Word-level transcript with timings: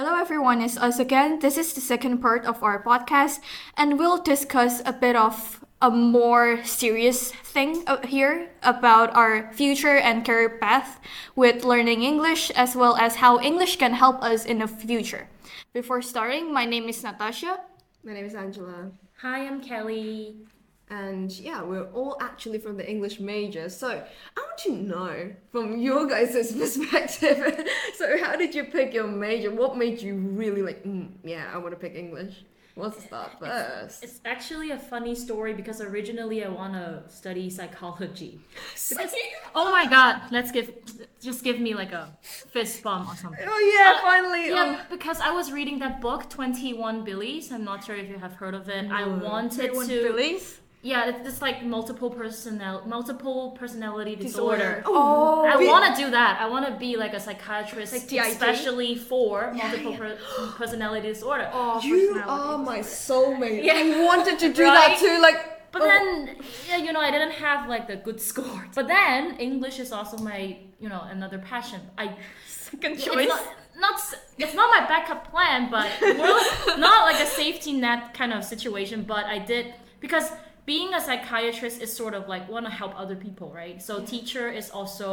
Hello, 0.00 0.16
everyone. 0.16 0.62
It's 0.62 0.78
us 0.78 0.98
again. 0.98 1.40
This 1.40 1.58
is 1.58 1.74
the 1.74 1.82
second 1.82 2.22
part 2.22 2.46
of 2.46 2.62
our 2.62 2.82
podcast, 2.82 3.38
and 3.76 3.98
we'll 3.98 4.16
discuss 4.16 4.80
a 4.86 4.94
bit 4.94 5.14
of 5.14 5.62
a 5.82 5.90
more 5.90 6.64
serious 6.64 7.32
thing 7.44 7.84
here 8.08 8.48
about 8.62 9.14
our 9.14 9.52
future 9.52 10.00
and 10.00 10.24
career 10.24 10.56
path 10.56 10.98
with 11.36 11.66
learning 11.66 12.02
English, 12.02 12.50
as 12.52 12.74
well 12.74 12.96
as 12.96 13.16
how 13.16 13.40
English 13.40 13.76
can 13.76 13.92
help 13.92 14.24
us 14.24 14.46
in 14.46 14.60
the 14.60 14.66
future. 14.66 15.28
Before 15.74 16.00
starting, 16.00 16.50
my 16.50 16.64
name 16.64 16.88
is 16.88 17.04
Nathasya. 17.04 17.60
My 18.02 18.14
name 18.14 18.24
is 18.24 18.34
Angela. 18.34 18.92
Hi, 19.20 19.44
I'm 19.44 19.60
Kelly. 19.60 20.48
And 20.90 21.30
yeah, 21.38 21.62
we're 21.62 21.88
all 21.92 22.16
actually 22.20 22.58
from 22.58 22.76
the 22.76 22.88
English 22.88 23.20
major. 23.20 23.68
So 23.68 23.88
I 23.88 24.40
want 24.40 24.58
to 24.64 24.72
know 24.72 25.32
from 25.52 25.78
your 25.78 26.06
guys' 26.06 26.52
perspective. 26.58 27.68
so 27.96 28.18
how 28.22 28.34
did 28.36 28.54
you 28.54 28.64
pick 28.64 28.92
your 28.92 29.06
major? 29.06 29.50
What 29.52 29.76
made 29.76 30.02
you 30.02 30.14
really 30.16 30.62
like, 30.62 30.84
mm, 30.84 31.08
yeah, 31.22 31.50
I 31.54 31.58
want 31.58 31.70
to 31.70 31.76
pick 31.76 31.94
English? 31.94 32.44
Let's 32.76 33.04
start 33.04 33.32
first. 33.38 34.02
It's 34.02 34.20
actually 34.24 34.70
a 34.70 34.78
funny 34.78 35.14
story 35.14 35.52
because 35.52 35.80
originally 35.80 36.44
I 36.44 36.48
want 36.48 36.72
to 36.74 37.02
study 37.08 37.50
psychology. 37.50 38.40
Because, 38.88 39.12
oh 39.54 39.70
my 39.70 39.86
god, 39.86 40.22
let's 40.30 40.50
give, 40.50 40.72
just 41.20 41.44
give 41.44 41.60
me 41.60 41.74
like 41.74 41.92
a 41.92 42.16
fist 42.22 42.82
bump 42.82 43.12
or 43.12 43.16
something. 43.16 43.46
oh 43.46 43.60
yeah, 43.76 43.96
Uh, 43.98 44.00
finally. 44.02 44.48
Yeah, 44.48 44.82
because 44.90 45.20
I 45.20 45.30
was 45.32 45.52
reading 45.52 45.78
that 45.80 46.00
book, 46.00 46.30
21 46.30 47.04
Billies. 47.04 47.52
I'm 47.52 47.64
not 47.64 47.84
sure 47.84 47.96
if 47.96 48.08
you 48.08 48.18
have 48.18 48.34
heard 48.34 48.54
of 48.54 48.68
it. 48.68 48.90
I 48.90 49.06
wanted 49.06 49.72
to. 49.74 49.86
Billies. 49.86 50.58
Yeah, 50.82 51.10
it's 51.10 51.22
just 51.28 51.42
like 51.42 51.62
multiple 51.62 52.08
personnel, 52.08 52.82
multiple 52.86 53.50
personality 53.50 54.16
Disorder. 54.16 54.76
disorder. 54.76 54.82
Oh, 54.86 55.44
I 55.46 55.56
want 55.56 55.94
to 55.94 56.02
do 56.04 56.10
that. 56.10 56.40
I 56.40 56.48
want 56.48 56.64
to 56.66 56.72
be 56.78 56.96
like 56.96 57.12
a 57.12 57.20
psychiatrist, 57.20 57.92
Like 57.92 58.26
especially 58.28 58.94
for 58.96 59.52
multiple 59.52 59.94
Per- 59.94 60.18
personality 60.56 61.08
disorder. 61.08 61.50
Oh, 61.52 61.80
you 61.82 62.14
personality. 62.14 62.30
are 62.30 62.58
my 62.58 62.78
soulmate. 62.78 63.62
Yeah. 63.62 63.74
I 63.74 64.04
wanted 64.06 64.38
to 64.38 64.48
do 64.48 64.64
that 64.64 64.96
too. 64.98 65.20
Like, 65.20 65.70
But 65.70 65.82
oh, 65.82 65.84
then, 65.86 66.36
yeah, 66.68 66.78
you 66.78 66.92
know, 66.94 67.00
I 67.00 67.10
didn't 67.10 67.32
have 67.32 67.68
like 67.68 67.86
the 67.86 67.96
good 67.96 68.18
score. 68.20 68.66
But 68.74 68.86
then 68.88 69.36
English 69.38 69.80
is 69.80 69.92
also 69.92 70.16
my, 70.16 70.56
you 70.80 70.88
know, 70.88 71.02
another 71.10 71.38
passion. 71.38 71.80
I 71.98 72.16
second 72.48 72.92
it's 72.94 73.04
choice. 73.04 73.28
not, 73.28 73.42
not 73.78 74.00
it's 74.38 74.54
not 74.54 74.68
my 74.80 74.86
backup 74.88 75.30
plan, 75.30 75.70
but 75.70 75.88
we're 76.00 76.76
not 76.78 77.04
like 77.04 77.20
a 77.20 77.26
safety 77.26 77.72
net 77.74 78.14
kind 78.14 78.32
of 78.32 78.44
situation. 78.44 79.02
But 79.02 79.26
I 79.26 79.38
did 79.38 79.74
because 80.00 80.30
being 80.72 80.90
a 80.98 81.00
psychiatrist 81.06 81.76
is 81.84 81.90
sort 82.02 82.14
of 82.18 82.22
like 82.34 82.44
want 82.54 82.64
to 82.70 82.74
help 82.82 82.92
other 83.02 83.16
people, 83.26 83.48
right? 83.62 83.76
So 83.88 83.92
teacher 84.14 84.46
is 84.60 84.66
also 84.78 85.08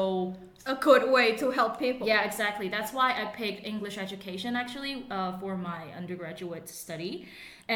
a 0.74 0.76
good 0.88 1.04
way 1.16 1.28
to 1.42 1.46
help 1.60 1.74
people. 1.86 2.04
yeah, 2.14 2.30
exactly. 2.30 2.68
That's 2.76 2.92
why 2.98 3.08
I 3.22 3.24
picked 3.42 3.62
English 3.74 3.96
education 4.06 4.52
actually 4.64 4.94
uh, 5.10 5.32
for 5.42 5.54
my 5.72 5.82
undergraduate 6.02 6.66
study, 6.84 7.14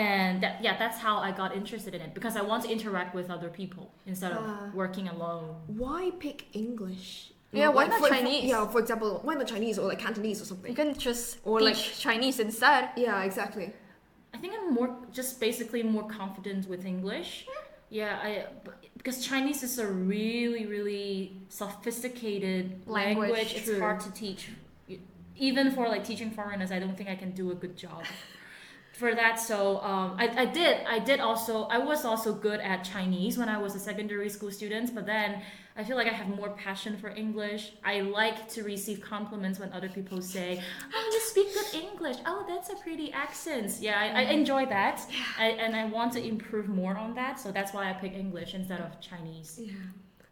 and 0.10 0.34
that, 0.44 0.54
yeah, 0.66 0.76
that's 0.84 1.00
how 1.06 1.16
I 1.28 1.30
got 1.42 1.50
interested 1.62 1.92
in 1.98 2.02
it 2.08 2.12
because 2.18 2.36
I 2.42 2.44
want 2.52 2.60
to 2.66 2.70
interact 2.76 3.12
with 3.20 3.28
other 3.36 3.50
people 3.62 3.86
instead 4.12 4.32
of 4.40 4.44
Ah. 4.46 4.70
working 4.82 5.08
alone. 5.16 5.46
why 5.84 6.02
pick 6.26 6.40
English? 6.66 7.08
Yeah, 7.62 7.70
why 7.78 7.84
not 7.88 8.00
for- 8.00 8.08
for- 8.08 8.16
Chinese? 8.16 8.44
yeah, 8.52 8.62
for 8.74 8.80
example, 8.86 9.10
why 9.26 9.34
not 9.40 9.48
Chinese 9.56 9.76
or 9.82 9.86
like 9.92 10.02
Cantonese 10.08 10.40
or 10.44 10.46
something? 10.52 10.70
You 10.74 10.78
can 10.84 10.92
just 11.10 11.26
Or 11.50 11.56
teach 11.60 11.68
like- 11.70 11.98
Chinese 12.08 12.38
instead. 12.48 12.84
Yeah, 13.06 13.30
exactly. 13.30 13.68
I 14.36 14.38
think 14.42 14.52
I'm 14.58 14.68
more 14.80 14.90
just 15.20 15.32
basically 15.48 15.82
more 15.96 16.08
confident 16.20 16.62
with 16.72 16.82
English. 16.96 17.32
Yeah, 17.92 18.18
I 18.24 18.46
because 18.96 19.24
Chinese 19.24 19.64
is 19.64 19.78
a 19.78 19.86
really 19.86 20.66
really 20.66 21.36
sophisticated 21.50 22.88
Language, 22.88 23.32
language. 23.32 23.54
It's 23.54 23.80
hard 23.80 24.00
to 24.00 24.12
teach. 24.14 24.50
Even 25.36 25.72
for 25.72 25.88
like 25.90 26.04
teaching 26.06 26.32
foreigners, 26.32 26.72
I 26.72 26.80
don't 26.80 26.96
think 26.96 27.10
I 27.10 27.16
can 27.16 27.32
do 27.32 27.52
a 27.52 27.56
good 27.56 27.76
job. 27.76 28.04
For 29.02 29.16
that, 29.16 29.40
so 29.40 29.82
um, 29.92 30.10
I, 30.24 30.26
I 30.44 30.46
did 30.46 30.76
I 30.96 31.00
did 31.00 31.20
also 31.20 31.64
I 31.78 31.80
was 31.80 32.06
also 32.06 32.30
good 32.48 32.60
at 32.60 32.80
Chinese 32.94 33.34
when 33.40 33.50
I 33.50 33.58
was 33.66 33.74
a 33.74 33.80
secondary 33.80 34.30
school 34.30 34.52
student, 34.52 34.94
but 34.94 35.08
then 35.08 35.30
I 35.76 35.84
feel 35.84 35.98
like 35.98 36.06
I 36.14 36.16
have 36.22 36.30
more 36.42 36.52
passion 36.66 36.94
for 37.02 37.10
English. 37.10 37.64
I 37.84 38.02
like 38.02 38.48
to 38.56 38.60
receive 38.74 39.02
compliments 39.02 39.58
when 39.62 39.74
other 39.74 39.90
people 39.98 40.22
say, 40.22 40.62
"Oh, 40.96 41.10
you 41.14 41.20
speak 41.32 41.48
good 41.58 41.72
English. 41.86 42.18
Oh, 42.28 42.46
that's 42.48 42.70
a 42.70 42.76
pretty 42.76 43.12
accent." 43.12 43.70
Yeah, 43.80 43.98
I, 44.00 44.08
I 44.22 44.24
enjoy 44.40 44.64
that, 44.78 44.98
I, 45.46 45.48
and 45.64 45.76
I 45.76 45.86
want 45.86 46.14
to 46.18 46.22
improve 46.34 46.68
more 46.82 46.96
on 46.96 47.16
that. 47.16 47.40
So 47.40 47.48
that's 47.52 47.74
why 47.74 47.90
I 47.90 47.94
pick 47.94 48.14
English 48.14 48.54
instead 48.54 48.82
of 48.82 48.92
Chinese. 49.10 49.60
Yeah. 49.60 49.74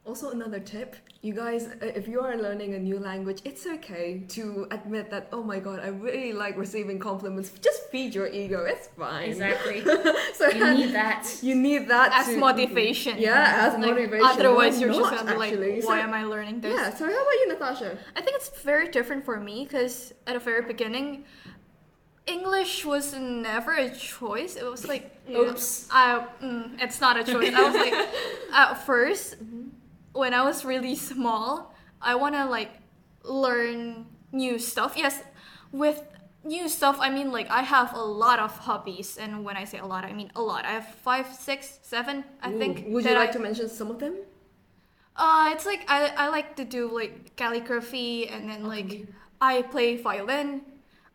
Also, 0.05 0.31
another 0.31 0.59
tip 0.59 0.95
you 1.21 1.33
guys, 1.33 1.67
uh, 1.67 1.85
if 1.85 2.07
you 2.07 2.21
are 2.21 2.37
learning 2.37 2.73
a 2.73 2.79
new 2.79 2.97
language, 2.97 3.41
it's 3.43 3.67
okay 3.67 4.23
to 4.29 4.65
admit 4.71 5.11
that, 5.11 5.27
oh 5.33 5.43
my 5.43 5.59
god, 5.59 5.81
I 5.81 5.89
really 5.89 6.31
like 6.31 6.57
receiving 6.57 6.97
compliments. 6.97 7.51
Just 7.61 7.83
feed 7.91 8.15
your 8.15 8.27
ego, 8.27 8.63
it's 8.63 8.87
fine. 8.97 9.29
Exactly. 9.29 9.83
so 10.33 10.47
you 10.49 10.73
need 10.73 10.93
that. 11.01 11.27
You 11.43 11.55
need 11.55 11.89
that 11.89 12.11
As 12.13 12.27
to- 12.27 12.37
motivation. 12.37 13.17
Yeah, 13.19 13.67
as 13.67 13.73
Like, 13.73 13.81
motivation. 13.91 14.25
Otherwise, 14.25 14.79
you're 14.79 14.89
just 14.93 15.01
not, 15.01 15.17
gonna 15.17 15.31
be 15.33 15.37
like, 15.37 15.51
actually? 15.51 15.81
why 15.81 15.99
So- 16.01 16.07
am 16.07 16.13
I 16.13 16.23
learning 16.23 16.61
this? 16.61 16.73
Yeah, 16.73 16.95
so 16.95 17.05
how 17.05 17.11
about 17.11 17.39
you, 17.41 17.53
Nathasya? 17.53 17.97
I 18.15 18.21
think 18.21 18.37
it's 18.37 18.49
very 18.61 18.87
different 18.87 19.25
for 19.25 19.39
me 19.39 19.65
because 19.65 20.13
at 20.25 20.33
the 20.35 20.39
very 20.39 20.61
beginning, 20.65 21.25
English 22.27 22.85
was 22.85 23.13
never 23.13 23.73
a 23.73 23.89
choice. 23.89 24.55
It 24.55 24.63
was 24.63 24.87
like, 24.87 25.11
Oops. 25.29 25.87
I, 25.91 26.25
mm, 26.41 26.79
it's 26.81 27.01
not 27.01 27.17
a 27.19 27.23
choice. 27.23 27.53
I 27.53 27.63
was 27.63 27.73
like, 27.75 27.93
at 28.53 28.73
first, 28.85 29.35
when 30.19 30.33
I 30.33 30.43
was 30.43 30.65
really 30.65 30.95
small, 30.95 31.73
I 32.01 32.15
want 32.15 32.35
to 32.35 32.45
like 32.45 32.71
learn 33.23 34.05
new 34.31 34.59
stuff. 34.59 34.93
Yes, 34.97 35.21
with 35.71 36.03
new 36.43 36.67
stuff, 36.69 36.97
I 36.99 37.09
mean 37.09 37.31
like 37.31 37.49
I 37.49 37.61
have 37.61 37.93
a 37.93 38.01
lot 38.03 38.39
of 38.39 38.51
hobbies, 38.67 39.17
and 39.17 39.43
when 39.45 39.57
I 39.57 39.65
say 39.65 39.79
a 39.79 39.85
lot, 39.85 40.03
I 40.05 40.13
mean 40.13 40.31
a 40.35 40.41
lot. 40.41 40.65
I 40.65 40.71
have 40.71 40.87
five, 40.87 41.27
six, 41.33 41.79
seven, 41.81 42.23
I 42.41 42.51
think. 42.51 42.85
Would 42.87 43.05
you 43.05 43.15
like 43.15 43.29
I- 43.29 43.33
to 43.33 43.39
mention 43.39 43.69
some 43.69 43.89
of 43.91 43.99
them? 43.99 44.15
uh, 45.15 45.49
it's 45.53 45.65
like 45.65 45.83
I, 45.87 46.13
I 46.15 46.27
like 46.29 46.55
to 46.57 46.65
do 46.65 46.89
like 46.93 47.35
calligraphy 47.35 48.27
and 48.29 48.49
then 48.49 48.63
like 48.65 49.07
I 49.41 49.63
play 49.63 49.97
violin. 49.97 50.61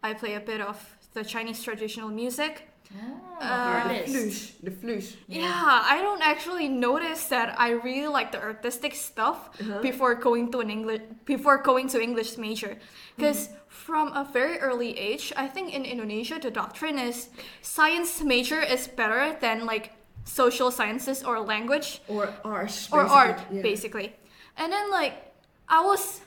I 0.03 0.13
play 0.15 0.35
a 0.35 0.41
bit 0.41 0.61
of 0.61 0.77
the 1.15 1.25
Chinese 1.25 1.63
traditional 1.63 2.11
music. 2.11 2.69
Oh, 2.95 3.21
Uh, 3.41 3.83
artist. 3.85 4.09
Flute. 4.15 4.53
The 4.63 4.71
flute. 4.71 5.17
Yeah. 5.29 5.51
I 5.95 5.99
don't 6.01 6.23
actually 6.23 6.69
notice 6.69 7.27
that 7.29 7.55
I 7.59 7.71
really 7.71 8.07
like 8.09 8.31
the 8.33 8.41
artistic 8.41 8.95
stuff 8.95 9.51
Uh-huh. 9.61 9.81
before 9.83 10.15
going 10.15 10.51
to 10.53 10.61
an 10.61 10.71
English 10.71 11.03
before 11.27 11.59
going 11.59 11.89
to 11.91 12.01
English 12.01 12.39
major. 12.39 12.79
Because 13.17 13.51
from 13.69 14.13
a 14.15 14.25
very 14.33 14.59
early 14.63 14.97
age, 14.97 15.33
I 15.37 15.47
think 15.51 15.75
in 15.75 15.85
Indonesia 15.85 16.39
the 16.39 16.51
doctrine 16.51 16.99
is 16.99 17.29
science 17.61 18.23
major 18.23 18.63
is 18.63 18.87
better 18.89 19.37
than 19.41 19.67
like 19.67 19.91
social 20.25 20.71
sciences 20.71 21.23
or 21.27 21.41
language. 21.41 22.01
Or 22.09 22.33
art. 22.45 22.71
or 22.93 23.03
basically. 23.03 23.11
art 23.11 23.39
Yeah. 23.51 23.63
basically 23.63 24.09
and 24.57 24.73
then 24.73 24.87
like 24.91 25.35
i 25.69 25.81
was 25.85 26.23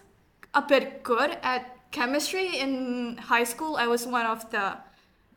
a 0.53 0.61
bit 0.61 1.01
good 1.01 1.37
at 1.41 1.61
chemistry 1.91 2.59
in 2.59 3.15
high 3.17 3.45
school 3.47 3.73
i 3.79 3.87
was 3.87 4.05
one 4.05 4.27
of 4.27 4.43
the 4.51 4.77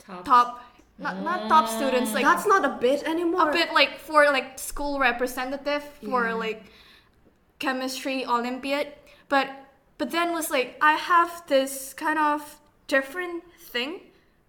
Top. 0.03 0.25
top 0.25 0.49
not, 1.01 1.23
not 1.23 1.49
top 1.49 1.69
students 1.69 2.13
like 2.13 2.25
That's 2.25 2.47
not 2.47 2.65
a 2.65 2.77
bit 2.81 3.03
anymore. 3.05 3.49
a 3.49 3.53
bit 3.53 3.73
like 3.73 3.99
for 3.99 4.25
like 4.27 4.59
school 4.59 4.99
representative 4.99 5.83
for 6.05 6.27
Yeah. 6.27 6.35
like 6.35 6.65
chemistry 7.59 8.27
olympiad. 8.27 8.93
But 9.29 9.49
but 9.99 10.11
then 10.11 10.33
was 10.33 10.51
like 10.51 10.77
i 10.81 10.95
have 10.95 11.43
this 11.47 11.95
kind 11.95 12.19
of 12.19 12.61
different 12.87 13.45
thing 13.59 14.01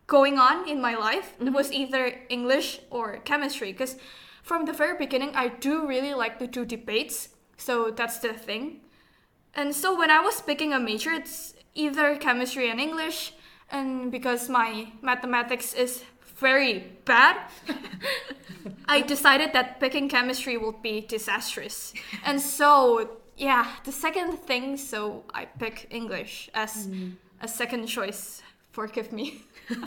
going 0.08 0.38
on 0.38 0.68
in 0.68 0.82
my 0.82 0.96
life. 0.96 1.36
It 1.40 1.46
mm-hmm. 1.46 1.56
was 1.56 1.72
either 1.72 2.20
english 2.30 2.82
or 2.90 3.18
chemistry 3.24 3.72
because 3.72 3.96
from 4.44 4.66
the 4.66 4.74
very 4.74 4.98
beginning 4.98 5.36
i 5.36 5.48
do 5.48 5.88
really 5.88 6.14
like 6.14 6.38
to 6.40 6.48
do 6.48 6.66
debates. 6.66 7.30
So 7.58 7.92
that's 7.92 8.20
the 8.20 8.34
thing. 8.34 8.82
And 9.54 9.74
so 9.74 9.98
when 9.98 10.12
i 10.12 10.20
was 10.20 10.42
picking 10.42 10.74
a 10.74 10.80
major 10.80 11.12
it's 11.12 11.54
either 11.76 12.18
chemistry 12.18 12.70
and 12.70 12.80
english. 12.80 13.34
And 13.74 14.12
because 14.12 14.50
my 14.50 14.92
mathematics 15.02 15.74
is 15.74 16.04
very 16.42 16.84
bad 17.06 17.38
I 18.88 19.02
decided 19.02 19.54
that 19.54 19.80
picking 19.80 20.10
chemistry 20.10 20.58
would 20.58 20.82
be 20.82 21.02
disastrous. 21.02 21.94
And 22.26 22.42
so, 22.42 23.10
yeah, 23.38 23.72
the 23.86 23.92
second 23.92 24.38
thing, 24.38 24.78
so 24.78 25.24
I 25.34 25.46
pick 25.46 25.88
English 25.90 26.50
as 26.54 26.88
mm. 26.88 27.14
a 27.42 27.48
second 27.48 27.88
choice. 27.88 28.42
Forgive 28.72 29.12
me. 29.12 29.44
and 29.70 29.80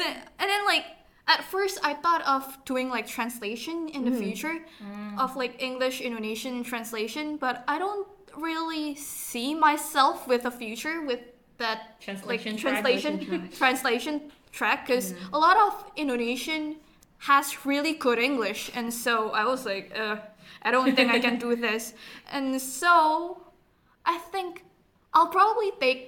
then, 0.00 0.14
and 0.38 0.48
then 0.52 0.64
like 0.66 0.84
at 1.26 1.44
first 1.44 1.78
I 1.82 1.94
thought 1.94 2.22
of 2.26 2.42
doing 2.64 2.88
like 2.88 3.06
translation 3.06 3.88
in 3.88 4.04
the 4.04 4.10
mm. 4.10 4.18
future 4.18 4.64
mm. 4.82 5.18
of 5.18 5.36
like 5.36 5.62
English 5.62 6.00
Indonesian 6.00 6.62
translation, 6.64 7.36
but 7.36 7.64
I 7.68 7.78
don't 7.78 8.06
really 8.36 8.94
see 8.94 9.54
myself 9.54 10.28
with 10.28 10.46
a 10.46 10.50
future 10.50 11.02
with 11.02 11.20
that 11.58 12.00
Translation 12.00 12.52
like 12.52 12.60
translation 12.60 13.50
translation 13.50 14.30
track 14.58 14.86
because 14.86 15.14
a 15.32 15.38
lot 15.38 15.56
of 15.66 15.72
Indonesian 15.96 16.62
has 17.30 17.64
really 17.64 17.94
good 17.94 18.18
English, 18.18 18.70
and 18.74 18.92
so 18.92 19.30
I 19.30 19.44
was 19.52 19.64
like, 19.72 19.86
uh, 19.96 20.16
I 20.62 20.70
don't 20.74 20.94
think 20.96 21.10
I 21.10 21.20
can 21.26 21.38
do 21.38 21.54
this, 21.68 21.94
and 22.32 22.60
so 22.60 22.92
I 24.04 24.18
think 24.32 24.64
I'll 25.14 25.28
probably 25.38 25.70
take 25.80 26.00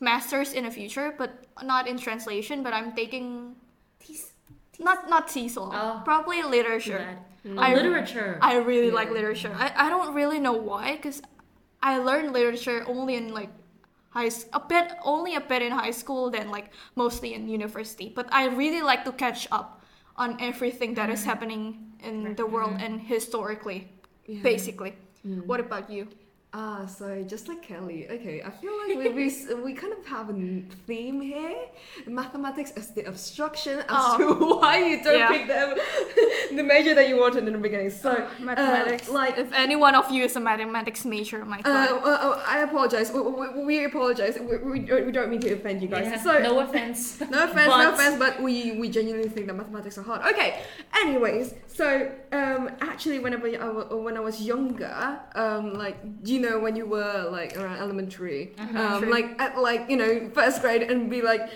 masters 0.00 0.52
in 0.52 0.64
the 0.64 0.70
future, 0.70 1.14
but 1.18 1.30
not 1.62 1.88
in 1.88 1.96
translation. 1.98 2.62
But 2.62 2.72
I'm 2.78 2.92
taking 2.92 3.56
not 4.78 5.08
not 5.08 5.28
TESOL, 5.28 5.70
Oh. 5.72 6.02
probably 6.04 6.42
literature. 6.42 7.18
Mm. 7.46 7.58
I- 7.58 7.74
literature. 7.74 8.38
I 8.42 8.56
really 8.70 8.90
like 8.90 9.10
literature. 9.10 9.54
I, 9.56 9.86
I 9.86 9.88
don't 9.88 10.12
really 10.14 10.40
know 10.40 10.52
why, 10.70 10.96
because 10.96 11.22
I 11.82 11.98
learned 11.98 12.32
literature 12.32 12.84
only 12.86 13.14
in 13.14 13.32
like 13.32 13.50
high 14.16 14.30
a 14.52 14.60
bit 14.60 14.86
only 15.04 15.34
a 15.36 15.40
bit 15.40 15.60
in 15.62 15.72
high 15.72 15.92
school, 16.02 16.30
then 16.30 16.50
like 16.50 16.72
mostly 16.94 17.34
in 17.36 17.48
university. 17.48 18.08
But 18.18 18.26
I 18.32 18.46
really 18.62 18.82
like 18.82 19.04
to 19.04 19.12
catch 19.12 19.46
up 19.52 19.84
on 20.16 20.40
everything 20.40 20.94
that 20.94 21.10
is 21.10 21.20
mm-hmm. 21.20 21.28
happening 21.30 21.62
in 22.00 22.34
the 22.40 22.46
world 22.46 22.74
mm-hmm. 22.80 22.86
and 22.86 22.94
historically, 23.00 23.80
Yeah. 24.26 24.42
basically. 24.42 24.92
Mm. 25.26 25.44
What 25.44 25.60
about 25.60 25.90
you? 25.90 26.08
Ah, 26.54 26.86
so 26.86 27.22
just 27.28 27.48
like 27.48 27.60
Kelly. 27.60 28.06
Okay, 28.08 28.40
I 28.40 28.48
feel 28.50 28.72
like 28.78 28.96
we 28.96 29.08
we, 29.10 29.54
we 29.62 29.72
kind 29.74 29.92
of 29.92 30.06
have 30.06 30.30
a 30.30 30.62
theme 30.86 31.20
here. 31.20 31.54
Mathematics 32.06 32.70
as 32.76 32.94
the 32.94 33.02
obstruction 33.04 33.80
as 33.80 33.84
Oh. 33.90 34.16
to 34.18 34.56
why 34.60 34.78
you 34.78 35.02
don't 35.04 35.18
Yeah. 35.18 35.28
pick 35.28 35.46
the, 35.48 35.62
the 36.56 36.62
major 36.62 36.94
that 36.94 37.08
you 37.10 37.18
wanted 37.20 37.46
in 37.46 37.52
the 37.52 37.58
beginning. 37.58 37.90
So 37.90 38.10
uh, 38.10 38.30
mathematics. 38.40 39.08
like 39.10 39.36
if 39.36 39.52
any 39.52 39.76
one 39.76 39.94
of 39.94 40.10
you 40.10 40.24
is 40.24 40.34
a 40.36 40.40
mathematics 40.40 41.04
major, 41.04 41.44
my 41.44 41.58
Uh, 41.58 41.62
god. 41.62 41.90
uh, 41.92 42.08
uh, 42.08 42.42
I 42.46 42.60
apologize. 42.62 43.12
We, 43.12 43.20
we, 43.20 43.64
we 43.68 43.84
apologize. 43.84 44.38
We, 44.40 44.56
we, 44.56 44.78
don't- 44.80 45.04
we 45.06 45.12
don't 45.12 45.28
mean 45.28 45.40
to 45.40 45.52
offend 45.52 45.82
you 45.82 45.88
guys. 45.88 46.06
Yeah, 46.06 46.22
So 46.22 46.38
no 46.38 46.60
offense. 46.60 47.20
no 47.34 47.44
offense, 47.44 47.68
no 47.68 47.92
offense, 47.92 48.16
but 48.18 48.40
we, 48.40 48.72
we 48.80 48.88
genuinely 48.88 49.28
think 49.28 49.46
that 49.48 49.56
mathematics 49.56 49.98
are 49.98 50.02
hard. 50.10 50.22
Okay. 50.32 50.62
Anyways, 51.02 51.52
so 51.66 52.10
um, 52.32 52.70
actually, 52.80 53.18
whenever 53.18 53.46
I, 53.48 53.94
when 53.94 54.16
I 54.16 54.20
was 54.20 54.40
younger, 54.40 55.20
um, 55.34 55.74
like 55.74 55.98
you 56.36 56.42
know, 56.42 56.58
when 56.58 56.76
you 56.76 56.84
were 56.84 57.28
like 57.30 57.56
around 57.56 57.78
elementary, 57.78 58.52
um, 58.58 59.08
like 59.08 59.40
at 59.40 59.56
like 59.58 59.88
you 59.88 59.96
know 59.96 60.30
first 60.34 60.60
grade, 60.60 60.82
and 60.82 61.10
be 61.10 61.22
like. 61.22 61.48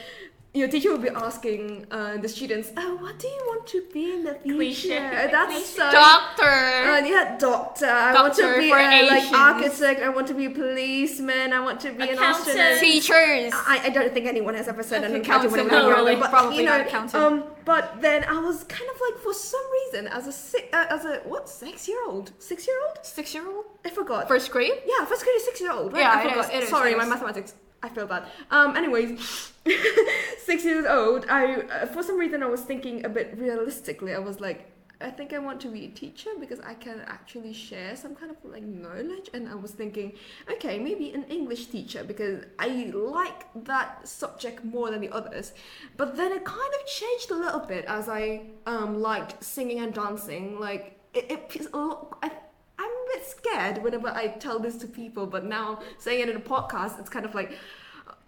Your 0.52 0.66
teacher 0.66 0.90
would 0.90 1.02
be 1.02 1.08
asking 1.10 1.86
uh, 1.92 2.16
the 2.16 2.28
students, 2.28 2.72
"Oh, 2.76 2.96
what 2.96 3.20
do 3.20 3.28
you 3.28 3.42
want 3.46 3.68
to 3.68 3.84
be 3.92 4.12
in 4.14 4.24
the 4.24 4.34
future?" 4.34 4.56
Cliche. 4.56 4.88
That's 5.30 5.52
Cliche. 5.52 5.64
so 5.78 5.90
Doctor. 5.92 6.42
uh, 6.42 6.98
yeah, 7.06 7.36
doctor. 7.38 7.86
I 7.86 8.12
want 8.20 8.34
to 8.34 8.58
be 8.58 8.68
for 8.68 8.76
uh, 8.76 9.06
like 9.06 9.32
architect. 9.32 10.00
I 10.02 10.08
want 10.08 10.26
to 10.26 10.34
be 10.34 10.46
a 10.46 10.50
policeman. 10.50 11.52
I 11.52 11.60
want 11.60 11.78
to 11.82 11.92
be 11.92 12.02
an 12.02 12.18
Accountant. 12.18 12.48
astronaut. 12.58 12.80
Teachers. 12.80 13.52
I, 13.54 13.80
I 13.84 13.88
don't 13.90 14.12
think 14.12 14.26
anyone 14.26 14.54
has 14.54 14.66
ever 14.66 14.82
said 14.82 15.04
an 15.04 15.12
Okay, 15.12 15.20
accountant 15.20 15.52
when 15.52 15.60
they 15.60 15.66
accountant, 15.68 15.86
were 15.86 15.90
no, 15.92 15.96
younger, 15.96 16.10
really, 16.10 16.20
but 16.20 16.30
probably 16.30 16.56
you 16.58 16.64
know, 16.64 16.78
not 16.78 16.86
accountant. 16.88 17.22
um, 17.22 17.44
but 17.64 18.00
then 18.00 18.24
I 18.24 18.40
was 18.40 18.64
kind 18.64 18.90
of 18.92 19.00
like 19.00 19.22
for 19.22 19.32
some 19.32 19.62
reason 19.84 20.08
as 20.08 20.26
a 20.26 20.32
six, 20.32 20.64
uh, 20.74 20.86
as 20.90 21.04
a 21.04 21.18
what 21.26 21.48
six 21.48 21.86
year 21.86 21.98
old, 22.08 22.32
six 22.40 22.66
year 22.66 22.76
old, 22.88 22.98
Six 23.06 23.34
year 23.34 23.46
old? 23.46 23.66
I 23.84 23.90
forgot. 23.90 24.26
First 24.26 24.50
grade? 24.50 24.72
yeah, 24.84 25.04
first 25.04 25.22
grade 25.22 25.36
is 25.36 25.44
six 25.44 25.60
year 25.60 25.70
old. 25.70 25.92
Right? 25.92 26.00
Yeah, 26.00 26.12
I 26.12 26.28
forgot. 26.28 26.44
is, 26.46 26.50
it 26.58 26.62
is, 26.64 26.70
Sorry, 26.70 26.90
it 26.90 26.98
my 26.98 27.06
mathematics. 27.06 27.54
I 27.82 27.88
feel 27.88 28.06
bad. 28.06 28.24
Um, 28.50 28.76
anyways, 28.76 29.52
six 30.44 30.64
years 30.64 30.86
old. 30.86 31.26
I 31.28 31.54
uh, 31.54 31.86
for 31.86 32.02
some 32.02 32.18
reason 32.18 32.42
I 32.42 32.46
was 32.46 32.60
thinking 32.60 33.04
a 33.04 33.08
bit 33.08 33.34
realistically. 33.38 34.14
I 34.14 34.18
was 34.18 34.40
like, 34.40 34.70
I 35.00 35.08
think 35.08 35.32
I 35.32 35.38
want 35.38 35.60
to 35.62 35.68
be 35.68 35.86
a 35.86 35.88
teacher 35.88 36.30
because 36.38 36.60
I 36.60 36.74
can 36.74 37.00
actually 37.06 37.54
share 37.54 37.96
some 37.96 38.14
kind 38.14 38.30
of 38.30 38.36
like 38.44 38.62
knowledge. 38.62 39.30
And 39.32 39.48
I 39.48 39.54
was 39.54 39.70
thinking, 39.70 40.12
okay, 40.52 40.78
maybe 40.78 41.12
an 41.12 41.24
English 41.24 41.66
teacher 41.66 42.04
because 42.04 42.44
I 42.58 42.90
like 42.94 43.46
that 43.64 44.06
subject 44.06 44.62
more 44.62 44.90
than 44.90 45.00
the 45.00 45.10
others. 45.10 45.52
But 45.96 46.16
then 46.18 46.32
it 46.32 46.44
kind 46.44 46.72
of 46.80 46.86
changed 46.86 47.30
a 47.30 47.36
little 47.36 47.60
bit 47.60 47.86
as 47.86 48.08
I 48.08 48.42
um 48.66 49.00
liked 49.00 49.42
singing 49.42 49.80
and 49.80 49.94
dancing. 49.94 50.60
Like 50.60 51.00
it, 51.14 51.30
it 51.30 51.66
a 51.72 51.78
lot. 51.78 52.18
I, 52.22 52.30
bit 53.12 53.26
scared 53.26 53.82
whenever 53.82 54.08
I 54.08 54.28
tell 54.28 54.58
this 54.58 54.76
to 54.78 54.86
people, 54.86 55.26
but 55.26 55.44
now 55.44 55.80
saying 55.98 56.20
it 56.20 56.28
in 56.28 56.36
a 56.36 56.40
podcast, 56.40 56.98
it's 57.00 57.08
kind 57.10 57.26
of 57.26 57.34
like 57.34 57.52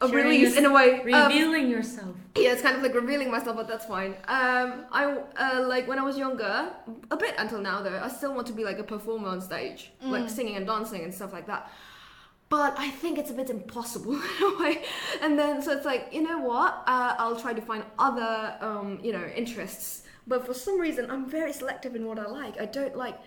a 0.01 0.09
Sharing 0.09 0.25
release 0.27 0.57
in 0.57 0.65
a 0.65 0.73
way. 0.73 1.01
Um, 1.13 1.29
Revealing 1.29 1.69
yourself. 1.69 2.15
yeah, 2.37 2.53
it's 2.53 2.63
kind 2.63 2.77
of 2.77 2.83
like 2.83 2.95
revealing 2.95 3.31
myself, 3.31 3.57
but 3.57 3.69
that's 3.69 3.85
fine. 3.87 4.13
Um, 4.27 4.85
I 4.91 5.19
uh, 5.37 5.65
like 5.69 5.87
when 5.87 5.99
I 5.99 6.03
was 6.03 6.19
younger, 6.19 6.73
a 7.11 7.17
bit 7.17 7.35
until 7.39 7.61
now 7.61 7.83
though. 7.83 8.01
I 8.03 8.09
still 8.09 8.35
want 8.35 8.47
to 8.49 8.53
be 8.53 8.65
like 8.65 8.79
a 8.79 8.85
performer 8.85 9.29
on 9.29 9.41
stage, 9.41 9.93
like 10.03 10.29
singing 10.29 10.57
and 10.57 10.67
dancing 10.67 11.03
and 11.05 11.15
stuff 11.15 11.33
like 11.33 11.47
that. 11.47 11.71
But 12.49 12.75
I 12.79 12.91
think 12.91 13.17
it's 13.19 13.31
a 13.31 13.35
bit 13.35 13.49
impossible 13.49 14.13
in 14.41 14.43
a 14.43 14.59
way. 14.63 14.85
And 15.23 15.39
then 15.39 15.63
so 15.63 15.73
it's 15.73 15.87
like, 15.87 16.09
you 16.13 16.23
know 16.23 16.39
what? 16.39 16.83
Uh, 16.87 17.15
I'll 17.19 17.41
try 17.41 17.55
to 17.55 17.63
find 17.63 17.83
other, 17.99 18.57
um, 18.61 18.99
you 19.03 19.13
know, 19.13 19.25
interests. 19.35 20.03
But 20.27 20.45
for 20.47 20.53
some 20.53 20.79
reason, 20.79 21.11
I'm 21.11 21.29
very 21.29 21.53
selective 21.53 21.97
in 21.97 22.07
what 22.07 22.19
I 22.19 22.27
like. 22.27 22.61
I 22.61 22.67
don't 22.67 22.95
like 22.95 23.19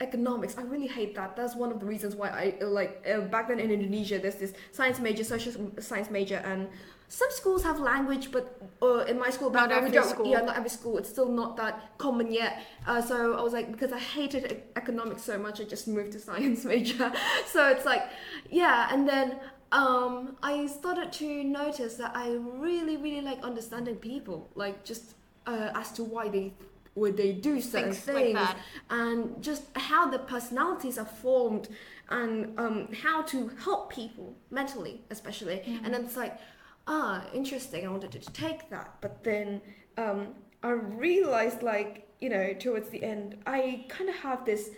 economics. 0.00 0.56
I 0.58 0.62
really 0.62 0.86
hate 0.86 1.14
that. 1.14 1.36
That's 1.36 1.54
one 1.54 1.70
of 1.70 1.80
the 1.80 1.86
reasons 1.86 2.14
why 2.16 2.28
I 2.28 2.54
uh, 2.64 2.68
like 2.68 3.06
uh, 3.10 3.20
back 3.20 3.48
then 3.48 3.60
in 3.60 3.70
Indonesia. 3.70 4.18
There's 4.18 4.36
this 4.36 4.52
science 4.72 4.98
major, 5.00 5.24
social 5.24 5.52
science 5.80 6.10
major, 6.10 6.36
and 6.44 6.68
some 7.08 7.30
schools 7.30 7.62
have 7.62 7.78
language, 7.78 8.32
but 8.32 8.60
uh, 8.82 9.04
in 9.06 9.18
my 9.18 9.30
school 9.30 9.50
back 9.50 9.68
Not 9.68 9.70
we 9.70 9.76
every 9.76 9.90
don't. 9.90 10.08
school. 10.08 10.26
Yeah, 10.26 10.40
not 10.40 10.56
every 10.56 10.70
school. 10.70 10.98
It's 10.98 11.08
still 11.08 11.28
not 11.28 11.56
that 11.58 11.96
common 11.98 12.32
yet. 12.32 12.62
Uh, 12.86 13.00
so 13.00 13.34
I 13.34 13.42
was 13.42 13.52
like, 13.52 13.70
because 13.70 13.92
I 13.92 13.98
hated 13.98 14.62
economics 14.76 15.22
so 15.22 15.38
much, 15.38 15.60
I 15.60 15.64
just 15.64 15.86
moved 15.86 16.12
to 16.12 16.18
science 16.28 16.64
major. 16.64 17.12
so 17.46 17.68
it's 17.68 17.84
like, 17.84 18.02
yeah, 18.50 18.88
and 18.92 19.08
then. 19.08 19.38
Um, 19.72 20.36
I 20.40 20.68
started 20.68 21.10
to 21.14 21.42
notice 21.42 21.96
that 21.96 22.12
I 22.14 22.30
really, 22.30 22.96
really 22.96 23.22
like 23.22 23.42
understanding 23.42 23.96
people, 23.96 24.48
like 24.54 24.84
just 24.84 25.14
uh, 25.48 25.70
as 25.74 25.90
to 25.92 26.04
why 26.04 26.28
they 26.28 26.52
would 26.94 27.16
they 27.16 27.32
do 27.32 27.60
certain 27.60 27.92
Things 27.92 27.98
things, 27.98 28.34
that. 28.34 28.56
and 28.90 29.42
just 29.42 29.64
how 29.76 30.08
the 30.08 30.18
personalities 30.18 30.96
are 30.98 31.04
formed, 31.04 31.68
and 32.08 32.58
um, 32.58 32.88
how 33.02 33.22
to 33.22 33.48
help 33.64 33.92
people 33.92 34.36
mentally, 34.50 35.02
especially. 35.10 35.62
And 35.84 35.92
then 35.92 36.04
it's 36.04 36.16
like, 36.16 36.38
ah, 36.86 37.24
interesting. 37.32 37.84
I 37.86 37.90
wanted 37.90 38.12
to 38.12 38.20
take 38.32 38.70
that, 38.70 38.94
but 39.00 39.24
then 39.24 39.60
um, 39.96 40.28
I 40.62 40.70
realized, 40.70 41.62
like 41.62 42.08
you 42.20 42.28
know, 42.28 42.52
towards 42.54 42.88
the 42.90 43.02
end, 43.02 43.38
I 43.46 43.86
kind 43.88 44.08
of 44.08 44.16
have 44.16 44.44
this. 44.44 44.70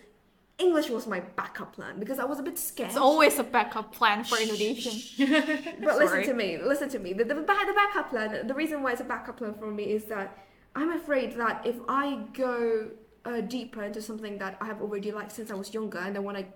English 0.58 0.88
was 0.88 1.06
my 1.06 1.20
backup 1.20 1.74
plan 1.74 2.00
because 2.00 2.18
I 2.18 2.24
was 2.24 2.38
a 2.38 2.42
bit 2.42 2.58
scared. 2.58 2.88
It's 2.88 2.96
always 2.96 3.38
a 3.38 3.44
backup 3.44 3.92
plan 3.92 4.24
for 4.24 4.38
Indonesian. 4.38 4.94
But 5.84 5.98
listen 5.98 6.22
to 6.24 6.32
me, 6.32 6.56
listen 6.56 6.88
to 6.88 6.98
me. 6.98 7.12
The, 7.12 7.24
the, 7.24 7.34
back, 7.34 7.66
the 7.66 7.74
backup 7.74 8.08
plan, 8.08 8.46
the 8.46 8.54
reason 8.54 8.82
why 8.82 8.92
it's 8.92 9.02
a 9.02 9.04
backup 9.04 9.36
plan 9.36 9.52
for 9.52 9.70
me 9.70 9.84
is 9.84 10.04
that 10.06 10.38
I'm 10.76 10.92
afraid 10.92 11.36
that 11.38 11.66
if 11.66 11.76
I 11.88 12.20
go 12.32 12.90
uh, 13.24 13.40
deeper 13.40 13.82
into 13.82 14.00
something 14.02 14.38
that 14.38 14.56
I 14.60 14.66
have 14.66 14.80
already 14.80 15.10
liked 15.12 15.32
since 15.32 15.50
I 15.50 15.54
was 15.54 15.72
younger, 15.74 15.98
and 15.98 16.14
then 16.14 16.22
when 16.22 16.36
I 16.36 16.46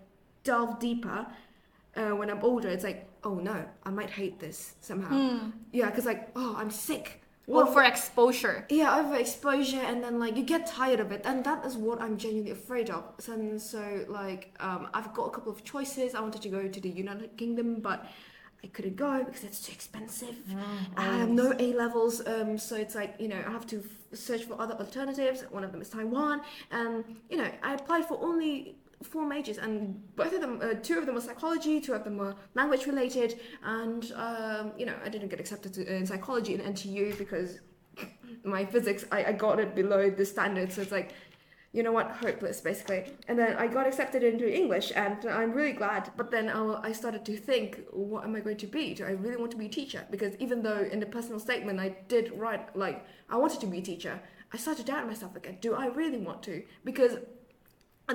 delve 0.44 0.79
deeper, 0.79 1.27
uh, 1.96 2.10
when 2.10 2.29
I'm 2.31 2.43
older, 2.44 2.69
it's 2.69 2.84
like, 2.84 3.08
oh 3.24 3.34
no, 3.34 3.65
I 3.84 3.91
might 3.91 4.10
hate 4.10 4.39
this 4.39 4.74
somehow. 4.81 5.41
Yeah, 5.72 5.86
because 5.91 6.05
like, 6.06 6.31
oh, 6.36 6.55
I'm 6.56 6.70
sick. 6.70 7.22
What- 7.46 7.72
for 7.72 7.82
exposure. 7.82 8.65
yeah, 8.70 8.98
over 9.00 9.17
exposure, 9.17 9.81
and 9.81 10.05
then 10.05 10.20
like 10.20 10.36
you 10.36 10.44
get 10.44 10.67
tired 10.69 11.00
of 11.00 11.10
it, 11.10 11.22
and 11.24 11.43
that 11.44 11.65
is 11.67 11.77
what 11.77 12.00
I'm 12.00 12.17
genuinely 12.17 12.53
afraid 12.53 12.91
of. 12.91 13.03
And 13.27 13.60
so, 13.60 14.05
like, 14.08 14.55
um, 14.60 14.89
I've 14.94 15.12
got 15.15 15.24
a 15.24 15.31
couple 15.31 15.50
of 15.50 15.65
choices. 15.65 16.15
I 16.15 16.20
wanted 16.20 16.43
to 16.43 16.48
go 16.48 16.69
to 16.69 16.81
the 16.81 16.89
United 16.91 17.36
Kingdom, 17.36 17.81
but 17.81 18.06
I 18.62 18.69
couldn't 18.69 18.94
go 18.96 19.24
because 19.24 19.43
it's 19.43 19.62
too 19.67 19.72
expensive. 19.72 20.36
I 20.96 21.05
have 21.20 21.31
no 21.31 21.53
A 21.58 21.72
levels, 21.72 22.24
um, 22.24 22.56
so 22.56 22.77
it's 22.77 22.94
like 22.94 23.17
you 23.19 23.27
know 23.27 23.43
I 23.44 23.50
have 23.50 23.67
to 23.69 23.82
search 24.12 24.44
for 24.44 24.60
other 24.60 24.74
alternatives. 24.74 25.44
One 25.50 25.64
of 25.64 25.72
them 25.72 25.81
is 25.81 25.88
Taiwan, 25.88 26.43
and 26.70 27.05
you 27.29 27.36
know 27.36 27.50
I 27.62 27.74
applied 27.74 28.06
for 28.06 28.19
only 28.22 28.76
four 29.02 29.26
majors, 29.26 29.58
and 29.58 30.00
both 30.17 30.32
of 30.32 30.40
them, 30.40 30.60
uh, 30.62 30.74
two 30.82 30.98
of 30.98 31.06
them 31.06 31.14
were 31.14 31.20
psychology, 31.20 31.81
two 31.81 31.94
of 31.94 32.05
them 32.05 32.19
were 32.19 32.34
language 32.55 32.86
related, 32.86 33.40
and 33.64 34.12
um, 34.14 34.72
you 34.76 34.86
know 34.86 34.94
I 35.05 35.08
didn't 35.08 35.29
get 35.29 35.40
accepted 35.40 35.74
to, 35.74 35.96
in 35.96 36.06
psychology 36.06 36.55
in 36.55 36.60
NTU 36.60 37.17
because 37.19 37.60
my 38.44 38.64
physics 38.64 39.05
I, 39.10 39.24
I 39.24 39.32
got 39.32 39.58
it 39.58 39.74
below 39.74 40.10
the 40.10 40.24
standard, 40.24 40.72
so 40.72 40.82
it's 40.82 40.93
like 40.93 41.12
you 41.72 41.82
know 41.82 41.93
what, 41.93 42.10
hopeless 42.10 42.60
basically. 42.60 43.05
And 43.29 43.39
then 43.39 43.56
I 43.56 43.67
got 43.69 43.86
accepted 43.86 44.22
into 44.22 44.53
English, 44.53 44.93
and 44.94 45.24
I'm 45.27 45.53
really 45.53 45.72
glad. 45.72 46.10
But 46.17 46.31
then 46.31 46.48
I, 46.48 46.93
started 46.93 47.24
to 47.24 47.36
think, 47.36 47.81
what 47.93 48.24
am 48.24 48.34
I 48.34 48.41
going 48.41 48.56
to 48.58 48.67
be? 48.67 48.94
Do 48.94 49.05
I 49.05 49.12
really 49.12 49.36
want 49.36 49.53
to 49.53 49.56
be 49.56 49.67
a 49.67 49.70
teacher? 49.70 50.05
Because 50.10 50.34
even 50.36 50.62
though 50.62 50.81
in 50.81 50.98
the 50.98 51.06
personal 51.06 51.39
statement 51.39 51.79
I 51.79 51.96
did 52.08 52.32
write 52.34 52.77
like 52.77 53.06
I 53.29 53.36
wanted 53.36 53.60
to 53.60 53.67
be 53.67 53.79
a 53.79 53.82
teacher, 53.82 54.20
I 54.53 54.56
started 54.56 54.84
to 54.86 54.93
doubt 54.93 55.06
myself 55.06 55.36
again. 55.36 55.58
Do 55.60 55.74
I 55.74 55.86
really 55.86 56.19
want 56.19 56.43
to? 56.44 56.62
Because 56.84 57.19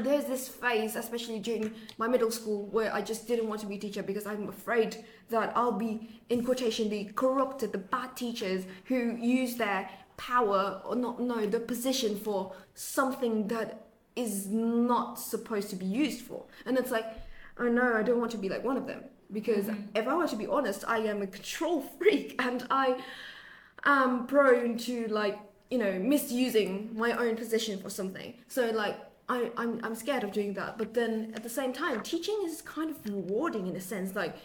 there's 0.04 0.26
this 0.26 0.50
phase, 0.50 0.98
especially 0.98 1.40
during 1.40 1.74
my 1.98 2.08
middle 2.08 2.32
school, 2.32 2.66
where 2.68 2.94
I 2.94 3.02
just 3.02 3.28
didn't 3.28 3.48
want 3.48 3.62
to 3.62 3.68
be 3.68 3.76
a 3.76 3.80
teacher 3.80 4.04
because 4.04 4.26
I'm 4.26 4.50
afraid 4.50 5.06
that 5.30 5.54
I'll 5.56 5.72
be, 5.72 6.22
in 6.30 6.44
quotation, 6.44 6.90
the 6.90 7.06
corrupted, 7.06 7.72
the 7.72 7.78
bad 7.78 8.18
teachers 8.18 8.66
who 8.86 9.16
use 9.16 9.56
their 9.56 9.90
power 10.18 10.82
or 10.86 10.96
not 10.96 11.20
no 11.20 11.46
the 11.46 11.60
position 11.60 12.18
for 12.18 12.54
something 12.74 13.48
that 13.48 13.86
is 14.16 14.48
not 14.48 15.20
supposed 15.20 15.70
to 15.70 15.76
be 15.76 15.86
used 15.86 16.22
for. 16.22 16.46
And 16.66 16.78
it's 16.78 16.92
like, 16.92 17.06
oh 17.58 17.68
no, 17.68 17.94
I 17.94 18.04
don't 18.04 18.20
want 18.20 18.32
to 18.32 18.38
be 18.38 18.50
like 18.50 18.64
one 18.64 18.78
of 18.78 18.88
them 18.88 19.04
because 19.32 19.70
if 19.94 20.08
I 20.08 20.16
were 20.16 20.28
to 20.28 20.36
be 20.36 20.48
honest, 20.48 20.84
I 20.88 21.00
am 21.00 21.22
a 21.22 21.28
control 21.28 21.82
freak 21.98 22.36
and 22.40 22.66
I 22.70 22.98
am 23.86 24.28
prone 24.28 24.78
to 24.80 25.08
like 25.08 25.40
you 25.70 25.78
know 25.78 26.00
misusing 26.00 26.92
my 26.96 27.12
own 27.14 27.36
position 27.36 27.80
for 27.80 27.90
something. 27.90 28.36
So 28.48 28.72
like 28.72 28.98
I 29.28 29.52
I'm 29.58 29.80
I'm 29.84 29.96
scared 29.96 30.24
of 30.24 30.32
doing 30.32 30.54
that. 30.54 30.78
But 30.78 30.94
then 30.94 31.34
at 31.36 31.44
the 31.44 31.50
same 31.50 31.74
time, 31.74 32.02
teaching 32.02 32.38
is 32.46 32.62
kind 32.62 32.90
of 32.90 33.06
rewarding 33.06 33.68
in 33.68 33.76
a 33.76 33.82
sense. 33.82 34.16
Like 34.16 34.36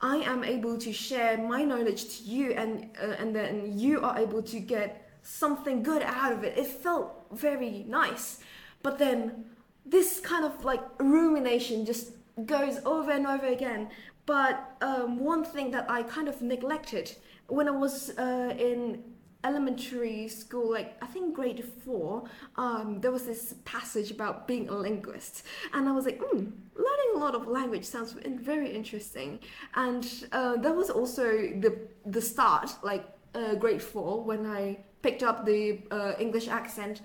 I 0.00 0.16
am 0.16 0.44
able 0.44 0.76
to 0.78 0.92
share 0.92 1.38
my 1.38 1.64
knowledge 1.64 2.18
to 2.18 2.24
you, 2.24 2.52
and 2.52 2.90
uh, 3.02 3.14
and 3.18 3.34
then 3.34 3.78
you 3.78 4.00
are 4.02 4.18
able 4.18 4.42
to 4.42 4.60
get 4.60 5.05
something 5.26 5.82
good 5.82 6.02
out 6.02 6.32
of 6.32 6.44
it. 6.44 6.56
It 6.56 6.66
felt 6.66 7.26
very 7.32 7.84
nice, 7.88 8.38
but 8.82 8.98
then 8.98 9.44
this 9.84 10.20
kind 10.20 10.44
of 10.44 10.64
like 10.64 10.82
rumination 10.98 11.84
just 11.84 12.12
goes 12.44 12.78
over 12.84 13.10
and 13.10 13.26
over 13.26 13.46
again. 13.46 13.90
But 14.26 14.76
um, 14.80 15.20
one 15.20 15.44
thing 15.44 15.70
that 15.70 15.88
I 15.90 16.02
kind 16.02 16.28
of 16.28 16.42
neglected 16.42 17.14
when 17.48 17.68
I 17.68 17.72
was 17.72 18.10
uh, 18.18 18.54
in 18.58 19.02
elementary 19.44 20.26
school, 20.26 20.72
like 20.72 20.96
I 21.02 21.06
think 21.06 21.34
grade 21.34 21.64
four, 21.84 22.24
um, 22.56 23.00
there 23.00 23.12
was 23.12 23.24
this 23.24 23.54
passage 23.64 24.10
about 24.10 24.48
being 24.48 24.68
a 24.68 24.74
linguist, 24.74 25.44
and 25.72 25.88
I 25.88 25.92
was 25.92 26.04
like, 26.04 26.20
hmm, 26.20 26.46
learning 26.74 27.10
a 27.14 27.18
lot 27.18 27.34
of 27.34 27.46
language 27.46 27.84
sounds 27.84 28.16
very 28.52 28.70
interesting. 28.70 29.38
And 29.74 30.04
uh, 30.32 30.56
that 30.56 30.74
was 30.74 30.90
also 30.90 31.24
the 31.24 31.78
the 32.04 32.20
start, 32.20 32.70
like 32.82 33.04
uh, 33.34 33.54
grade 33.54 33.82
four, 33.82 34.24
when 34.24 34.46
I 34.46 34.78
picked 35.02 35.22
up 35.22 35.44
the 35.44 35.80
uh, 35.90 36.12
English 36.18 36.48
accent. 36.48 37.02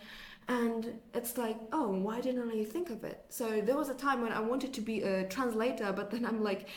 And 0.48 1.00
it's 1.14 1.38
like, 1.38 1.58
oh, 1.72 1.90
why 1.92 2.20
didn't 2.20 2.50
I 2.50 2.64
think 2.66 2.90
of 2.90 3.04
it? 3.04 3.24
So 3.30 3.62
there 3.62 3.78
was 3.78 3.90
a 3.90 3.94
time 3.94 4.22
when 4.22 4.32
I 4.34 4.40
wanted 4.40 4.74
to 4.74 4.82
be 4.82 5.02
a 5.04 5.26
translator, 5.28 5.94
but 5.94 6.12
then 6.12 6.26
I'm 6.26 6.44
like, 6.44 6.68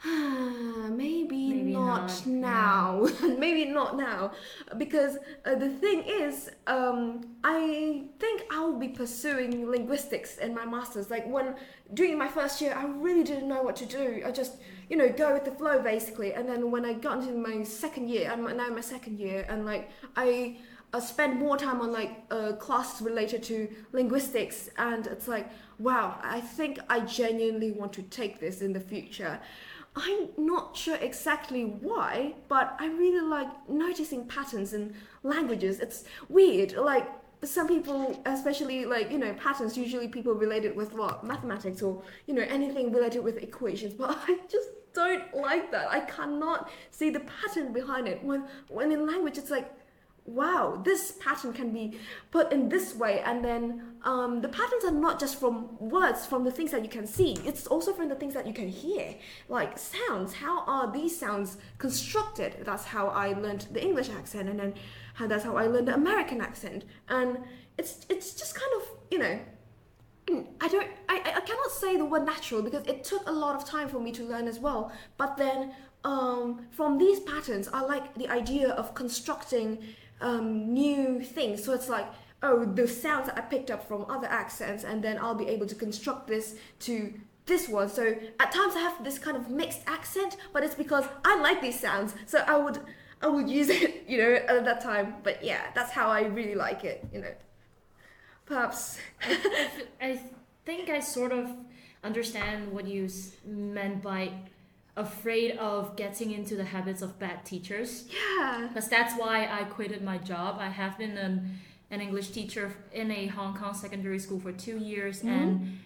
maybe, 0.04 1.48
maybe 1.48 1.72
not, 1.72 2.02
not, 2.02 2.26
now. 2.26 3.08
Maybe 3.22 3.64
not 3.64 3.96
now. 3.96 4.32
Because 4.76 5.16
uh, 5.46 5.54
the 5.54 5.70
thing 5.70 6.02
is 6.06 6.50
um, 6.66 7.22
i 7.44 8.04
think 8.18 8.42
i'll 8.50 8.78
be 8.78 8.88
pursuing 8.88 9.70
linguistics 9.70 10.36
in 10.36 10.54
my 10.54 10.66
masters. 10.66 11.10
Like 11.10 11.26
when 11.26 11.54
during 11.94 12.18
my 12.18 12.28
first 12.28 12.60
year 12.60 12.74
i 12.76 12.84
really 12.84 13.24
didn't 13.24 13.48
know 13.48 13.62
what 13.62 13.76
to 13.76 13.86
do. 13.86 14.22
I 14.24 14.30
just 14.30 14.56
you 14.90 14.96
know 14.96 15.08
go 15.08 15.32
with 15.32 15.44
the 15.44 15.52
flow 15.52 15.80
basically. 15.82 16.34
And 16.34 16.46
then 16.48 16.70
when 16.70 16.84
i 16.84 16.92
got 16.92 17.22
into 17.22 17.32
my 17.32 17.62
second 17.62 18.10
year 18.10 18.30
i'm 18.30 18.44
now 18.44 18.66
in 18.66 18.74
my 18.74 18.82
second 18.82 19.18
year 19.18 19.46
and 19.48 19.64
like 19.64 19.90
i 20.14 20.58
uh, 20.92 21.00
spend 21.00 21.38
more 21.38 21.56
time 21.56 21.80
on 21.80 21.90
like 21.90 22.12
uh, 22.30 22.52
classes 22.52 23.00
related 23.00 23.42
to 23.44 23.68
linguistics. 23.92 24.68
And 24.76 25.06
it's 25.06 25.26
like 25.26 25.48
wow 25.78 26.18
i 26.22 26.40
think 26.40 26.78
i 26.88 27.00
genuinely 27.00 27.70
want 27.70 27.92
to 27.94 28.02
take 28.02 28.40
this 28.40 28.60
in 28.62 28.72
the 28.72 28.80
future 28.80 29.40
I'm 29.96 30.28
not 30.36 30.76
sure 30.76 30.96
exactly 30.96 31.64
why, 31.64 32.34
but 32.48 32.76
I 32.78 32.86
really 32.88 33.26
like 33.26 33.48
noticing 33.68 34.26
patterns 34.26 34.74
in 34.74 34.94
languages. 35.22 35.80
It's 35.80 36.04
weird. 36.28 36.74
Like 36.74 37.08
some 37.42 37.66
people, 37.66 38.20
especially 38.26 38.84
like 38.84 39.10
you 39.10 39.18
know 39.18 39.32
patterns, 39.34 39.76
usually 39.76 40.08
people 40.08 40.34
relate 40.34 40.66
it 40.66 40.76
with 40.76 40.92
what 40.92 41.24
mathematics 41.24 41.80
or 41.80 42.02
you 42.26 42.34
know 42.34 42.42
anything 42.42 42.92
related 42.92 43.24
with 43.24 43.38
equations. 43.38 43.94
But 43.94 44.18
I 44.28 44.38
just 44.50 44.68
don't 44.92 45.34
like 45.34 45.70
that. 45.72 45.90
I 45.90 46.00
cannot 46.00 46.70
see 46.90 47.08
the 47.08 47.20
pattern 47.20 47.72
behind 47.72 48.06
it. 48.06 48.22
When 48.22 48.44
when 48.68 48.92
in 48.92 49.06
language, 49.06 49.38
it's 49.38 49.50
like 49.50 49.72
wow, 50.26 50.80
this 50.84 51.12
pattern 51.20 51.52
can 51.52 51.72
be 51.72 51.98
put 52.30 52.52
in 52.52 52.68
this 52.68 52.94
way. 52.94 53.20
And 53.20 53.44
then 53.44 53.95
um, 54.06 54.40
the 54.40 54.48
patterns 54.48 54.84
are 54.84 54.92
not 54.92 55.18
just 55.18 55.38
from 55.38 55.76
words, 55.80 56.24
from 56.24 56.44
the 56.44 56.50
things 56.50 56.70
that 56.70 56.82
you 56.82 56.88
can 56.88 57.06
see, 57.06 57.36
it's 57.44 57.66
also 57.66 57.92
from 57.92 58.08
the 58.08 58.14
things 58.14 58.34
that 58.34 58.46
you 58.46 58.54
can 58.54 58.68
hear, 58.68 59.16
like 59.48 59.76
sounds. 59.76 60.32
How 60.32 60.64
are 60.66 60.92
these 60.92 61.18
sounds 61.18 61.58
constructed? 61.78 62.56
That's 62.64 62.84
how 62.84 63.08
I 63.08 63.32
learned 63.32 63.66
the 63.72 63.82
English 63.82 64.08
accent, 64.08 64.48
and 64.48 64.58
then 64.60 64.74
how, 65.14 65.26
that's 65.26 65.44
how 65.44 65.56
I 65.56 65.66
learned 65.66 65.88
the 65.88 65.94
American 65.94 66.40
accent. 66.40 66.84
And 67.08 67.38
it's, 67.76 68.06
it's 68.08 68.34
just 68.34 68.54
kind 68.54 68.72
of, 68.80 68.82
you 69.10 69.18
know, 69.18 69.38
I 70.60 70.68
don't 70.68 70.88
I, 71.08 71.16
I 71.36 71.40
cannot 71.40 71.70
say 71.70 71.96
the 71.96 72.04
word 72.04 72.24
natural 72.26 72.60
because 72.60 72.84
it 72.86 73.04
took 73.04 73.28
a 73.28 73.32
lot 73.32 73.54
of 73.54 73.64
time 73.64 73.88
for 73.88 74.00
me 74.00 74.10
to 74.12 74.24
learn 74.24 74.48
as 74.48 74.58
well. 74.58 74.90
But 75.18 75.36
then 75.36 75.72
um, 76.04 76.66
from 76.70 76.98
these 76.98 77.20
patterns, 77.20 77.68
I 77.72 77.82
like 77.82 78.14
the 78.14 78.28
idea 78.28 78.70
of 78.70 78.94
constructing 78.94 79.78
um, 80.20 80.72
new 80.72 81.22
things. 81.22 81.64
So 81.64 81.72
it's 81.72 81.88
like, 81.88 82.06
oh, 82.42 82.64
the 82.64 82.86
sounds 82.86 83.26
that 83.26 83.38
I 83.38 83.42
picked 83.42 83.70
up 83.70 83.86
from 83.86 84.04
other 84.08 84.26
accents, 84.26 84.84
and 84.84 85.02
then 85.02 85.18
I'll 85.18 85.34
be 85.34 85.48
able 85.48 85.66
to 85.66 85.74
construct 85.74 86.28
this 86.28 86.56
to 86.80 87.14
this 87.46 87.68
one. 87.68 87.88
So 87.88 88.16
at 88.40 88.52
times 88.52 88.74
I 88.76 88.80
have 88.80 89.02
this 89.04 89.18
kind 89.18 89.36
of 89.36 89.50
mixed 89.50 89.80
accent, 89.86 90.36
but 90.52 90.62
it's 90.62 90.74
because 90.74 91.04
I 91.24 91.40
like 91.40 91.60
these 91.60 91.78
sounds. 91.78 92.14
So 92.26 92.38
I 92.46 92.56
would 92.56 92.80
I 93.22 93.28
would 93.28 93.48
use 93.48 93.68
it, 93.70 94.04
you 94.08 94.18
know, 94.18 94.34
at 94.34 94.64
that 94.64 94.82
time. 94.82 95.16
But 95.22 95.44
yeah, 95.44 95.62
that's 95.74 95.92
how 95.92 96.08
I 96.08 96.22
really 96.22 96.54
like 96.54 96.84
it, 96.84 97.06
you 97.12 97.20
know. 97.20 97.34
Perhaps. 98.44 98.98
I, 99.22 99.70
I, 100.00 100.06
I 100.08 100.20
think 100.64 100.90
I 100.90 101.00
sort 101.00 101.32
of 101.32 101.50
understand 102.04 102.72
what 102.72 102.86
you 102.86 103.08
meant 103.44 104.02
by 104.02 104.32
afraid 104.96 105.56
of 105.58 105.94
getting 105.96 106.30
into 106.30 106.56
the 106.56 106.64
habits 106.64 107.02
of 107.02 107.18
bad 107.18 107.44
teachers. 107.44 108.04
Yeah. 108.08 108.66
Because 108.68 108.88
that's 108.88 109.14
why 109.14 109.48
I 109.50 109.64
quitted 109.64 110.02
my 110.02 110.18
job. 110.18 110.56
I 110.58 110.68
have 110.68 110.96
been 110.96 111.18
an, 111.18 111.58
an 111.90 112.00
English 112.00 112.30
teacher 112.30 112.74
in 112.92 113.10
a 113.10 113.26
Hong 113.26 113.56
Kong 113.56 113.74
secondary 113.74 114.18
school 114.18 114.40
for 114.40 114.52
two 114.52 114.78
years, 114.78 115.18
mm-hmm. 115.18 115.28
and 115.28 115.78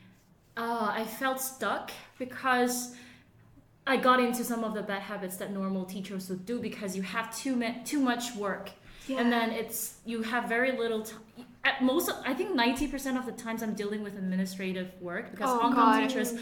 uh, 0.56 0.92
I 0.92 1.04
felt 1.04 1.40
stuck 1.40 1.90
because 2.18 2.94
I 3.86 3.96
got 3.96 4.20
into 4.20 4.44
some 4.44 4.64
of 4.64 4.74
the 4.74 4.82
bad 4.82 5.02
habits 5.02 5.36
that 5.36 5.52
normal 5.52 5.84
teachers 5.84 6.28
would 6.28 6.46
do 6.46 6.60
because 6.60 6.96
you 6.96 7.02
have 7.02 7.36
too 7.36 7.56
ma- 7.56 7.82
too 7.84 8.00
much 8.00 8.34
work. 8.36 8.70
Yeah. 9.06 9.20
And 9.20 9.32
then 9.32 9.50
it's 9.50 9.96
you 10.04 10.22
have 10.22 10.48
very 10.48 10.72
little 10.72 11.02
time. 11.02 11.20
At 11.64 11.82
most, 11.82 12.10
I 12.24 12.32
think 12.32 12.54
ninety 12.54 12.86
percent 12.86 13.18
of 13.18 13.26
the 13.26 13.32
times 13.32 13.62
I'm 13.62 13.74
dealing 13.74 14.02
with 14.02 14.16
administrative 14.16 14.90
work 15.00 15.30
because 15.30 15.50
oh, 15.50 15.58
Hong 15.58 15.74
God. 15.74 15.92
Kong 15.92 16.08
teachers 16.08 16.34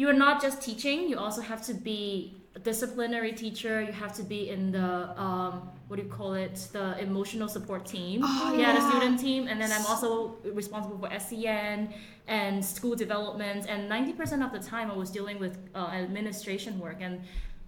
you 0.00 0.08
are 0.08 0.20
not 0.26 0.40
just 0.40 0.62
teaching 0.62 1.10
you 1.10 1.18
also 1.18 1.42
have 1.42 1.62
to 1.62 1.74
be 1.74 2.34
a 2.56 2.58
disciplinary 2.58 3.32
teacher 3.32 3.82
you 3.82 3.92
have 3.92 4.14
to 4.14 4.22
be 4.22 4.48
in 4.48 4.72
the 4.72 4.88
um, 5.20 5.68
what 5.90 5.96
do 5.96 6.04
you 6.04 6.08
call 6.08 6.34
it 6.34 6.68
the 6.72 6.96
emotional 7.00 7.48
support 7.48 7.84
team 7.84 8.20
oh, 8.22 8.54
yeah, 8.54 8.60
yeah, 8.60 8.74
the 8.76 8.90
student 8.90 9.18
team 9.18 9.48
and 9.48 9.60
then 9.60 9.72
i'm 9.72 9.84
also 9.86 10.36
responsible 10.44 10.96
for 10.96 11.18
sen 11.18 11.92
and 12.28 12.64
school 12.64 12.94
development 12.94 13.66
and 13.68 13.90
90% 13.90 14.44
of 14.46 14.52
the 14.52 14.60
time 14.60 14.88
i 14.88 14.94
was 14.94 15.10
dealing 15.10 15.40
with 15.40 15.58
uh, 15.74 15.88
administration 15.88 16.78
work 16.78 16.98
and 17.00 17.20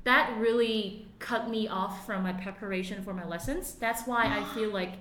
that 0.04 0.32
really 0.38 1.08
cut 1.18 1.50
me 1.50 1.66
off 1.66 2.06
from 2.06 2.22
my 2.22 2.32
preparation 2.32 3.02
for 3.02 3.12
my 3.12 3.26
lessons 3.26 3.74
that's 3.74 4.06
why 4.06 4.26
i 4.26 4.44
feel 4.54 4.70
like 4.80 4.94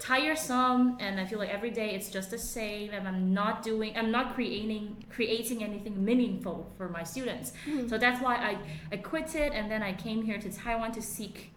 tiresome 0.00 0.96
and 0.98 1.20
I 1.20 1.26
feel 1.26 1.38
like 1.38 1.50
every 1.50 1.70
day 1.70 1.90
it's 1.94 2.08
just 2.08 2.30
the 2.30 2.38
same 2.38 2.90
and 2.92 3.06
I'm 3.06 3.34
not 3.34 3.62
doing 3.62 3.94
I'm 3.98 4.10
not 4.10 4.34
creating 4.34 5.04
creating 5.10 5.62
anything 5.62 6.02
meaningful 6.02 6.72
for 6.78 6.88
my 6.88 7.02
students. 7.02 7.52
Mm. 7.68 7.88
So 7.90 7.98
that's 7.98 8.20
why 8.22 8.36
I, 8.36 8.58
I 8.90 8.96
quit 8.96 9.34
it 9.34 9.52
and 9.52 9.70
then 9.70 9.82
I 9.82 9.92
came 9.92 10.22
here 10.22 10.38
to 10.38 10.50
Taiwan 10.50 10.92
to 10.92 11.02
seek 11.02 11.52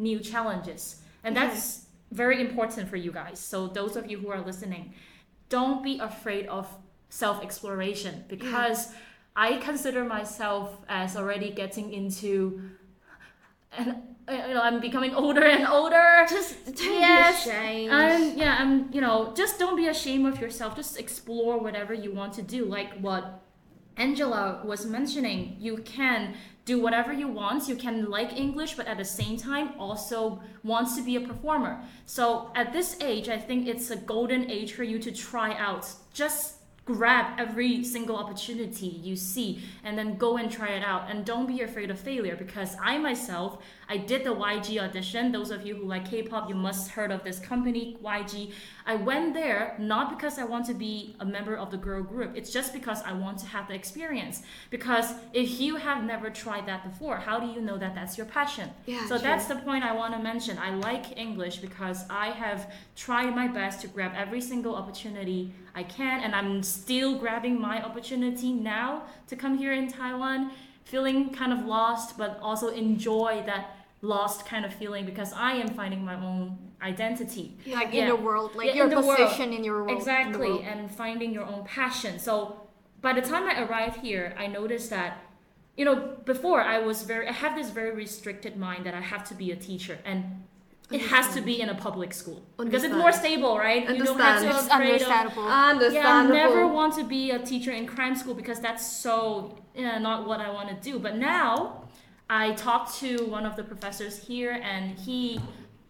new 0.00 0.18
challenges. 0.18 1.02
And 1.22 1.36
that's 1.36 1.86
very 2.10 2.40
important 2.40 2.88
for 2.88 2.96
you 2.96 3.12
guys. 3.12 3.38
So 3.38 3.68
those 3.68 3.94
of 3.96 4.10
you 4.10 4.18
who 4.18 4.30
are 4.30 4.40
listening, 4.40 4.94
don't 5.48 5.84
be 5.84 5.98
afraid 5.98 6.46
of 6.46 6.66
self-exploration 7.10 8.24
because 8.28 8.86
yeah. 8.86 8.98
I 9.36 9.56
consider 9.58 10.04
myself 10.04 10.76
as 10.88 11.16
already 11.16 11.50
getting 11.50 11.92
into 11.92 12.70
an 13.76 14.02
uh, 14.28 14.46
you 14.46 14.54
know, 14.54 14.62
I'm 14.62 14.80
becoming 14.80 15.14
older 15.14 15.44
and 15.44 15.66
older. 15.66 16.24
Just 16.28 16.64
don't 16.66 16.78
yes, 16.78 17.44
be 17.44 17.50
ashamed. 17.50 17.92
I'm, 17.92 18.38
yeah, 18.38 18.56
I'm, 18.60 18.92
you 18.92 19.00
know, 19.00 19.32
just 19.36 19.58
don't 19.58 19.76
be 19.76 19.88
ashamed 19.88 20.26
of 20.26 20.40
yourself. 20.40 20.76
Just 20.76 20.98
explore 20.98 21.58
whatever 21.58 21.94
you 21.94 22.12
want 22.12 22.34
to 22.34 22.42
do. 22.42 22.64
Like 22.64 22.98
what 23.00 23.39
Angela 24.00 24.62
was 24.64 24.86
mentioning, 24.86 25.56
you 25.60 25.76
can 25.78 26.34
do 26.64 26.80
whatever 26.80 27.12
you 27.12 27.28
want. 27.28 27.68
You 27.68 27.76
can 27.76 28.10
like 28.10 28.32
English, 28.36 28.74
but 28.74 28.86
at 28.86 28.96
the 28.96 29.04
same 29.04 29.36
time 29.36 29.72
also 29.78 30.42
wants 30.64 30.96
to 30.96 31.02
be 31.02 31.16
a 31.16 31.20
performer. 31.20 31.82
So 32.06 32.50
at 32.54 32.72
this 32.72 32.96
age, 33.02 33.28
I 33.28 33.36
think 33.36 33.68
it's 33.68 33.90
a 33.90 33.96
golden 33.96 34.50
age 34.50 34.72
for 34.72 34.84
you 34.84 34.98
to 35.00 35.12
try 35.12 35.54
out. 35.54 35.86
Just 36.14 36.56
grab 36.86 37.38
every 37.38 37.84
single 37.84 38.16
opportunity 38.16 38.86
you 38.86 39.14
see 39.14 39.62
and 39.84 39.96
then 39.98 40.16
go 40.16 40.38
and 40.38 40.50
try 40.50 40.70
it 40.70 40.82
out 40.82 41.10
and 41.10 41.24
don't 41.24 41.46
be 41.46 41.60
afraid 41.60 41.90
of 41.90 42.00
failure 42.00 42.34
because 42.34 42.74
i 42.82 42.98
myself 42.98 43.62
i 43.94 43.96
did 43.96 44.24
the 44.24 44.34
yg 44.34 44.68
audition. 44.80 45.32
Those 45.32 45.50
of 45.50 45.66
you 45.66 45.74
who 45.76 45.84
like 45.84 46.08
k-pop 46.10 46.48
you 46.48 46.54
must 46.54 46.90
heard 46.92 47.10
of 47.10 47.22
this 47.24 47.38
company 47.38 47.98
yg 48.02 48.52
i 48.86 48.94
went 48.94 49.34
there 49.34 49.76
not 49.78 50.08
because 50.14 50.38
i 50.38 50.44
want 50.44 50.64
to 50.66 50.74
be 50.74 51.16
a 51.20 51.26
member 51.36 51.54
of 51.56 51.70
the 51.70 51.76
girl 51.76 52.02
group. 52.02 52.30
It's 52.34 52.52
just 52.52 52.72
because 52.72 53.02
i 53.02 53.12
want 53.12 53.38
to 53.38 53.46
have 53.46 53.68
the 53.68 53.74
experience. 53.74 54.42
Because 54.70 55.12
if 55.32 55.60
you 55.60 55.76
have 55.76 56.04
never 56.04 56.30
tried 56.30 56.66
that 56.66 56.84
before 56.90 57.16
how 57.18 57.38
do 57.38 57.46
you 57.46 57.60
know 57.60 57.76
that 57.78 57.94
that's 57.94 58.16
your 58.16 58.26
passion? 58.26 58.70
Yeah, 58.86 59.06
so 59.06 59.16
true. 59.16 59.28
that's 59.28 59.46
the 59.46 59.56
point 59.56 59.84
i 59.84 59.92
want 59.92 60.14
to 60.14 60.20
mention. 60.20 60.56
I 60.58 60.70
like 60.74 61.18
english 61.18 61.56
because 61.66 62.04
i 62.08 62.28
have 62.30 62.72
tried 62.96 63.34
my 63.34 63.48
best 63.48 63.80
to 63.82 63.88
grab 63.88 64.12
every 64.16 64.40
single 64.40 64.74
opportunity 64.74 65.52
I 65.74 65.82
can, 65.84 66.20
and 66.20 66.34
I'm 66.34 66.62
still 66.62 67.18
grabbing 67.18 67.60
my 67.60 67.82
opportunity 67.82 68.52
now 68.52 69.04
to 69.28 69.36
come 69.36 69.56
here 69.56 69.72
in 69.72 69.90
Taiwan, 69.90 70.50
feeling 70.84 71.32
kind 71.32 71.52
of 71.52 71.64
lost, 71.64 72.18
but 72.18 72.38
also 72.42 72.68
enjoy 72.68 73.42
that 73.46 73.76
lost 74.02 74.46
kind 74.46 74.64
of 74.64 74.72
feeling 74.72 75.04
because 75.04 75.32
I 75.32 75.52
am 75.52 75.68
finding 75.68 76.04
my 76.04 76.14
own 76.14 76.58
identity. 76.82 77.58
Like 77.66 77.92
yeah. 77.92 78.02
in 78.02 78.08
the 78.08 78.16
world, 78.16 78.54
like 78.54 78.68
yeah, 78.68 78.74
your 78.74 78.86
in 78.86 78.94
position 78.94 79.50
world. 79.50 79.58
in 79.58 79.64
your 79.64 79.84
world. 79.84 79.98
Exactly, 79.98 80.62
and 80.62 80.90
finding 80.90 81.32
your 81.32 81.44
own 81.44 81.64
passion. 81.64 82.18
So 82.18 82.60
by 83.00 83.12
the 83.12 83.22
time 83.22 83.48
I 83.48 83.62
arrived 83.62 83.96
here, 84.00 84.34
I 84.38 84.46
noticed 84.46 84.90
that 84.90 85.18
you 85.76 85.86
know, 85.86 86.16
before 86.26 86.60
I 86.60 86.78
was 86.78 87.04
very, 87.04 87.26
I 87.26 87.32
have 87.32 87.56
this 87.56 87.70
very 87.70 87.94
restricted 87.94 88.54
mind 88.56 88.84
that 88.84 88.92
I 88.92 89.00
have 89.00 89.24
to 89.28 89.34
be 89.34 89.50
a 89.52 89.56
teacher 89.56 89.98
and 90.04 90.44
it 90.90 91.00
has 91.02 91.32
to 91.34 91.40
be 91.40 91.60
in 91.60 91.68
a 91.68 91.74
public 91.74 92.12
school 92.12 92.42
because 92.58 92.84
it's 92.84 92.94
more 92.94 93.12
stable, 93.12 93.56
right? 93.56 93.88
You 93.88 94.04
don't 94.04 94.18
have 94.18 94.42
to 94.42 94.48
It's 94.48 94.66
afraid 94.66 95.00
of- 95.00 95.08
understandable. 95.08 95.92
yeah, 95.92 96.06
I 96.06 96.26
never 96.26 96.66
want 96.66 96.94
to 96.96 97.04
be 97.04 97.30
a 97.30 97.38
teacher 97.38 97.70
in 97.70 97.86
crime 97.86 98.16
school 98.16 98.34
because 98.34 98.60
that's 98.60 98.84
so 98.84 99.56
yeah, 99.74 99.98
not 99.98 100.26
what 100.26 100.40
I 100.40 100.50
want 100.50 100.68
to 100.68 100.74
do. 100.74 100.98
But 100.98 101.16
now 101.16 101.79
I 102.32 102.52
talked 102.52 102.94
to 103.00 103.26
one 103.26 103.44
of 103.44 103.56
the 103.56 103.64
professors 103.64 104.16
here 104.24 104.52
and 104.52 104.96
he 104.96 105.40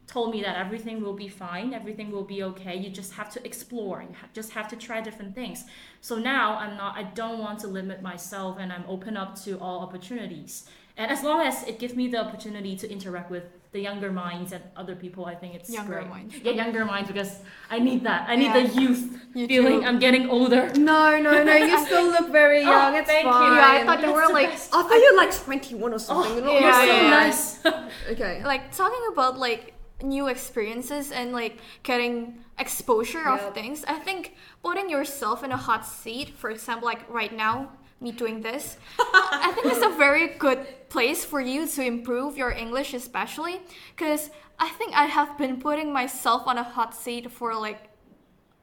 told 0.07 0.33
me 0.33 0.41
that 0.41 0.57
everything 0.57 1.03
will 1.03 1.13
be 1.13 1.29
fine, 1.29 1.75
everything 1.75 2.11
will 2.11 2.25
be 2.25 2.43
okay. 2.43 2.75
You 2.77 2.89
just 2.89 3.13
have 3.13 3.31
to 3.35 3.47
explore. 3.47 4.01
You 4.01 4.15
ha- 4.19 4.29
just 4.33 4.53
have 4.53 4.67
to 4.69 4.77
try 4.77 5.03
different 5.03 5.35
things. 5.35 5.65
So 6.01 6.17
now 6.17 6.57
I'm 6.57 6.79
not 6.79 6.97
I 6.97 7.03
don't 7.03 7.41
want 7.41 7.59
to 7.61 7.69
limit 7.69 8.01
myself 8.01 8.57
and 8.59 8.73
I'm 8.73 8.85
open 8.89 9.19
up 9.19 9.39
to 9.45 9.59
all 9.61 9.81
opportunities. 9.81 10.65
And 10.97 11.11
as 11.11 11.23
long 11.23 11.47
as 11.47 11.63
it 11.65 11.79
gives 11.79 11.95
me 11.95 12.09
the 12.09 12.25
opportunity 12.25 12.75
to 12.75 12.91
interact 12.91 13.31
with 13.31 13.45
the 13.73 13.81
younger 13.81 14.11
minds 14.11 14.53
and 14.53 14.63
other 14.77 14.97
people, 14.97 15.27
I 15.27 15.35
think 15.37 15.55
it's 15.55 15.71
Younger 15.71 15.99
great. 16.01 16.09
minds. 16.09 16.35
Yeah, 16.43 16.53
younger 16.53 16.85
minds 16.85 17.09
because 17.09 17.39
I 17.71 17.79
need 17.79 18.03
that. 18.05 18.29
I 18.29 18.35
need 18.37 18.47
Yeah. 18.47 18.67
the 18.67 18.81
youth 18.83 19.03
You 19.35 19.47
feeling. 19.47 19.81
too. 19.83 19.87
I'm 19.87 19.99
getting 20.01 20.29
older. 20.29 20.71
No, 20.75 21.21
no, 21.21 21.45
no. 21.45 21.55
You 21.55 21.79
still 21.87 22.07
look 22.07 22.29
very 22.31 22.59
Oh, 22.65 22.71
young. 22.71 22.95
it's 22.97 23.09
thank 23.09 23.25
you. 23.27 23.31
fine. 23.33 23.57
Yeah, 23.57 23.69
I 23.71 23.85
thought 23.87 24.03
you 24.07 24.13
were 24.13 24.27
like 24.33 24.51
best. 24.51 24.75
I 24.75 24.83
thought 24.83 24.93
you 25.05 25.11
were 25.13 25.17
like 25.25 25.33
21 25.45 25.95
or 25.95 25.99
something. 26.01 26.33
Oh, 26.39 26.45
not 26.45 26.53
you're 26.53 26.63
Yeah, 26.63 26.81
so 26.81 26.85
yeah, 26.85 27.03
yeah. 27.03 27.11
nice. 27.11 27.61
Okay. 28.13 28.43
like 28.45 28.75
talking 28.75 29.05
about 29.13 29.39
like 29.39 29.75
new 30.03 30.27
experiences 30.29 31.13
and 31.13 31.33
like 31.33 31.59
getting 31.85 32.43
exposure 32.59 33.21
Yeah. 33.25 33.37
of 33.49 33.55
things 33.55 33.85
i 33.87 33.99
think 34.07 34.35
putting 34.63 34.89
yourself 34.89 35.45
in 35.45 35.51
a 35.53 35.57
hot 35.69 35.85
seat 35.87 36.29
for 36.41 36.49
example 36.51 36.87
like 36.93 37.03
right 37.21 37.35
now 37.47 37.55
me 38.01 38.13
doing 38.13 38.41
this. 38.43 38.77
I 38.99 39.53
think 39.55 39.67
it's 39.67 39.85
a 39.85 39.97
very 39.97 40.29
good 40.29 40.89
place 40.89 41.25
for 41.25 41.41
you 41.41 41.69
to 41.69 41.83
improve 41.85 42.37
your 42.37 42.51
english 42.51 42.95
especially 42.95 43.61
because 43.95 44.29
i 44.59 44.69
think 44.71 44.93
i 44.97 45.05
have 45.05 45.39
been 45.39 45.57
putting 45.61 45.93
myself 45.93 46.49
on 46.49 46.59
a 46.59 46.65
hot 46.65 46.97
seat 46.97 47.31
for 47.31 47.55
like 47.55 47.91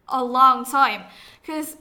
a 0.10 0.24
long 0.24 0.66
time. 0.66 1.04
Because 1.42 1.78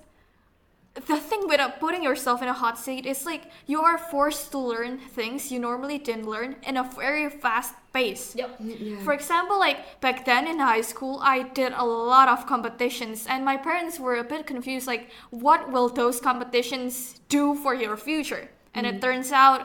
the 0.94 1.18
thing 1.18 1.46
with 1.46 1.60
uh, 1.60 1.70
putting 1.72 2.02
yourself 2.02 2.42
in 2.42 2.48
a 2.48 2.52
hot 2.52 2.78
seat 2.78 3.04
is 3.04 3.26
like 3.26 3.50
you 3.66 3.82
are 3.82 3.98
forced 3.98 4.50
to 4.50 4.58
learn 4.58 4.98
things 4.98 5.52
you 5.52 5.58
normally 5.58 5.98
didn't 5.98 6.26
learn 6.26 6.56
in 6.62 6.76
a 6.76 6.82
very 6.82 7.28
fast 7.28 7.75
pace. 7.96 8.34
Yep. 8.36 8.50
Yeah. 8.60 9.00
For 9.06 9.12
example, 9.12 9.58
like 9.58 9.78
back 10.00 10.24
then 10.24 10.46
in 10.46 10.58
high 10.58 10.84
school, 10.92 11.14
I 11.22 11.36
did 11.60 11.72
a 11.72 11.84
lot 11.84 12.28
of 12.28 12.46
competitions, 12.46 13.26
and 13.32 13.44
my 13.44 13.56
parents 13.56 13.98
were 13.98 14.16
a 14.16 14.24
bit 14.24 14.46
confused 14.46 14.86
like, 14.86 15.04
what 15.30 15.60
will 15.72 15.88
those 15.88 16.20
competitions 16.20 17.20
do 17.28 17.54
for 17.62 17.72
your 17.74 17.96
future? 17.96 18.44
And 18.74 18.86
it 18.86 18.96
mm-hmm. 18.96 19.06
turns 19.06 19.32
out 19.32 19.60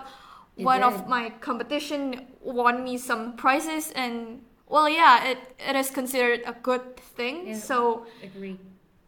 It 0.57 0.63
one 0.63 0.81
did. 0.81 0.87
of 0.87 1.07
my 1.07 1.23
competition 1.47 2.27
won 2.39 2.83
me 2.83 2.97
some 2.97 3.35
prizes, 3.35 3.91
and 4.03 4.41
well, 4.67 4.87
yeah, 4.87 5.31
it, 5.31 5.37
it 5.59 5.75
is 5.75 5.89
considered 5.91 6.41
a 6.47 6.53
good 6.53 6.95
thing. 7.17 7.35
Yeah. 7.47 7.59
So 7.59 8.05
Agree. 8.23 8.57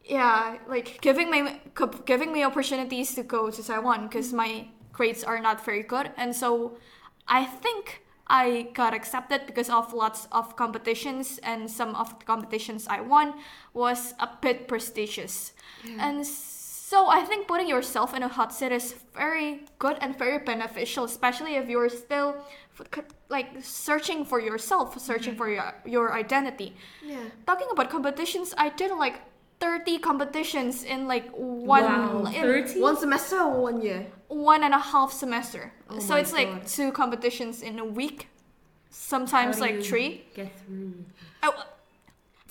yeah, 0.04 0.58
like 0.68 1.00
giving 1.02 1.32
me 1.32 1.40
giving 2.06 2.32
me 2.36 2.44
opportunities 2.44 3.16
to 3.16 3.24
go 3.24 3.50
to 3.50 3.62
Taiwan 3.64 4.08
because 4.08 4.28
mm-hmm. 4.28 4.44
my 4.44 4.68
grades 4.92 5.24
are 5.24 5.40
not 5.40 5.64
very 5.66 5.84
good, 5.84 6.12
and 6.18 6.36
so 6.36 6.78
I 7.28 7.46
think 7.46 8.03
I 8.34 8.70
got 8.74 8.96
accepted 8.96 9.46
because 9.46 9.70
of 9.70 9.94
lots 9.94 10.28
of 10.32 10.56
competitions, 10.56 11.40
and 11.44 11.70
some 11.70 11.96
of 11.96 12.18
the 12.18 12.26
competitions 12.26 12.88
I 12.88 13.00
won 13.00 13.36
was 13.74 14.16
a 14.20 14.28
bit 14.42 14.68
prestigious, 14.68 15.54
and 16.00 16.26
so 16.26 17.08
I 17.08 17.22
think 17.22 17.48
putting 17.48 17.68
yourself 17.68 18.16
in 18.16 18.24
a 18.24 18.28
hot 18.28 18.54
seat 18.54 18.72
is 18.72 18.96
very 19.16 19.66
good 19.78 19.98
and 20.02 20.18
very 20.18 20.40
beneficial, 20.40 21.04
especially 21.06 21.56
if 21.56 21.70
you're 21.70 21.90
still 21.90 22.36
like 23.30 23.50
searching 23.62 24.26
for 24.26 24.40
yourself, 24.40 25.00
searching 25.00 25.34
mm-hmm. 25.34 25.38
for 25.38 25.50
your 25.50 25.74
your 25.86 26.14
identity. 26.14 26.76
Yeah. 27.06 27.26
talking 27.46 27.68
about 27.72 27.90
competitions, 27.90 28.54
I 28.58 28.70
did 28.70 28.92
like 29.06 29.22
30 29.60 29.98
competitions 30.00 30.84
in 30.84 31.08
like 31.08 31.30
one 31.32 31.84
wow. 31.84 32.26
in 32.26 32.82
One 32.82 32.98
semester 32.98 33.40
or 33.40 33.62
one 33.62 33.82
year? 33.82 34.08
one 34.28 34.64
and 34.64 34.74
a 34.74 34.80
half 34.80 35.12
semester. 35.14 35.72
Oh 35.90 36.00
so 36.00 36.14
my 36.14 36.20
it's 36.20 36.34
like 36.34 36.68
two 36.68 36.92
competitions 36.92 37.62
in 37.62 37.80
a 37.80 37.86
week, 37.86 38.24
How 38.24 38.90
sometimes 38.90 39.56
do 39.58 39.62
like 39.62 39.76
you 39.76 39.82
three. 39.84 40.26
Get 40.36 40.52
through. 40.60 41.06
Oh, 41.44 41.54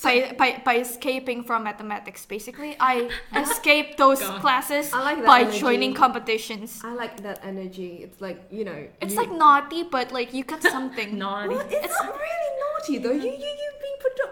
by, 0.02 0.34
by, 0.36 0.60
by 0.64 0.76
escaping 0.78 1.44
from 1.44 1.62
mathematics, 1.64 2.26
basically, 2.26 2.76
I 2.80 3.08
escaped 3.36 3.98
those 3.98 4.20
God. 4.20 4.40
classes 4.40 4.92
I 4.92 5.02
like 5.02 5.24
by 5.24 5.40
energy. 5.42 5.60
joining 5.60 5.94
competitions. 5.94 6.80
I 6.84 6.92
like 6.94 7.22
that 7.22 7.38
energy. 7.44 8.00
It's 8.02 8.20
like 8.20 8.42
you 8.50 8.64
know. 8.64 8.86
It's 9.00 9.14
you- 9.14 9.20
like 9.20 9.30
naughty, 9.30 9.82
but 9.84 10.10
like 10.12 10.34
you 10.34 10.42
got 10.44 10.62
something. 10.76 11.18
Naughty. 11.18 11.54
Well, 11.54 11.66
it's, 11.70 12.00
not 12.02 12.18
really 12.18 12.52
naughty 12.64 12.98
though. 12.98 13.12
You 13.12 13.30
you 13.30 13.36
you 13.36 13.38
being 13.38 13.71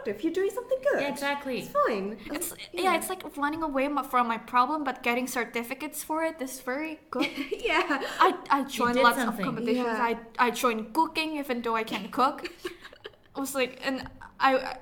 productive. 0.05 0.25
You're 0.25 0.33
doing 0.33 0.51
something 0.51 0.79
good. 0.93 1.03
Yeah, 1.03 1.09
exactly. 1.09 1.59
It's 1.61 1.69
fine. 1.69 2.17
It's 2.27 2.55
yeah, 2.73 2.97
it's 2.97 3.09
like 3.09 3.23
running 3.37 3.63
away 3.63 3.89
from 4.11 4.29
my 4.29 4.39
problem, 4.39 4.85
but 4.85 5.03
getting 5.03 5.27
certificates 5.27 6.03
for 6.03 6.25
it 6.25 6.41
is 6.41 6.61
very 6.61 7.01
good. 7.11 7.29
yeah. 7.59 8.03
I, 8.19 8.35
I 8.51 8.65
joined 8.65 8.97
lots 8.97 9.17
something. 9.19 9.47
of 9.47 9.55
competitions. 9.55 9.87
Yeah. 9.87 10.03
I, 10.39 10.47
I 10.47 10.51
joined 10.51 10.93
cooking 10.93 11.37
even 11.39 11.63
though 11.63 11.77
I 11.77 11.85
can't 11.85 12.11
cook. 12.11 12.51
I 13.37 13.41
was 13.41 13.55
like, 13.55 13.81
and 13.85 14.07
I 14.39 14.77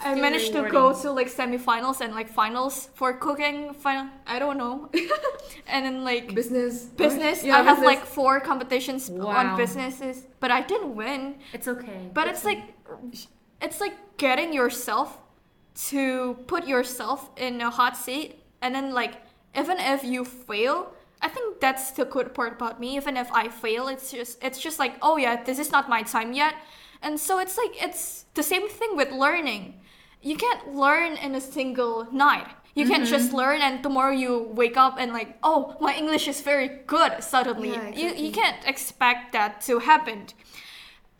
I 0.00 0.10
Still 0.12 0.22
managed 0.22 0.52
to 0.52 0.68
go 0.70 0.92
to 1.02 1.12
like 1.12 1.28
semifinals 1.28 2.00
and 2.00 2.14
like 2.14 2.28
finals 2.28 2.88
for 2.94 3.12
cooking. 3.16 3.72
Final, 3.74 4.08
I 4.26 4.40
don't 4.40 4.58
know. 4.58 4.90
and 5.68 5.86
then 5.86 6.02
like 6.04 6.34
Business. 6.34 6.86
business, 6.86 7.44
Yeah, 7.44 7.60
I 7.60 7.62
have 7.62 7.80
like 7.82 8.04
four 8.04 8.40
competitions 8.40 9.08
Wow. 9.08 9.28
on 9.28 9.56
businesses, 9.56 10.26
but 10.40 10.50
I 10.50 10.62
didn't 10.62 10.96
win. 10.96 11.36
It's 11.52 11.68
okay. 11.68 12.10
But 12.12 12.26
it's 12.26 12.44
like, 12.44 12.62
it's 13.64 13.80
like 13.80 13.96
getting 14.16 14.52
yourself 14.52 15.08
to 15.90 16.34
put 16.46 16.66
yourself 16.66 17.30
in 17.36 17.60
a 17.60 17.70
hot 17.70 17.96
seat, 17.96 18.28
and 18.62 18.74
then 18.74 18.92
like 18.94 19.14
even 19.56 19.76
if 19.78 20.04
you 20.04 20.24
fail, 20.24 20.92
I 21.20 21.28
think 21.28 21.60
that's 21.60 21.90
the 21.92 22.04
good 22.04 22.34
part 22.34 22.52
about 22.58 22.78
me. 22.80 22.96
Even 22.96 23.16
if 23.16 23.30
I 23.32 23.48
fail, 23.48 23.88
it's 23.88 24.10
just 24.12 24.42
it's 24.42 24.60
just 24.66 24.78
like 24.78 24.94
oh 25.02 25.16
yeah, 25.16 25.42
this 25.42 25.58
is 25.58 25.70
not 25.72 25.88
my 25.88 26.02
time 26.02 26.32
yet, 26.32 26.54
and 27.02 27.18
so 27.18 27.38
it's 27.38 27.56
like 27.58 27.74
it's 27.82 28.26
the 28.34 28.42
same 28.42 28.68
thing 28.68 28.96
with 28.96 29.10
learning. 29.12 29.80
You 30.22 30.36
can't 30.36 30.74
learn 30.74 31.16
in 31.16 31.34
a 31.34 31.40
single 31.40 32.06
night. 32.12 32.46
You 32.74 32.86
can't 32.86 33.06
just 33.06 33.28
Mm-hmm. 33.28 33.36
learn 33.42 33.60
and 33.62 33.82
tomorrow 33.82 34.10
you 34.12 34.32
wake 34.54 34.76
up 34.76 34.96
and 34.98 35.12
like 35.12 35.38
oh 35.42 35.76
my 35.80 35.94
English 35.94 36.26
is 36.28 36.40
very 36.40 36.68
good 36.86 37.22
suddenly. 37.22 37.70
Yeah, 37.70 37.88
You 37.94 38.08
you 38.24 38.30
can't 38.32 38.58
expect 38.66 39.32
that 39.32 39.60
to 39.68 39.78
happen. 39.80 40.26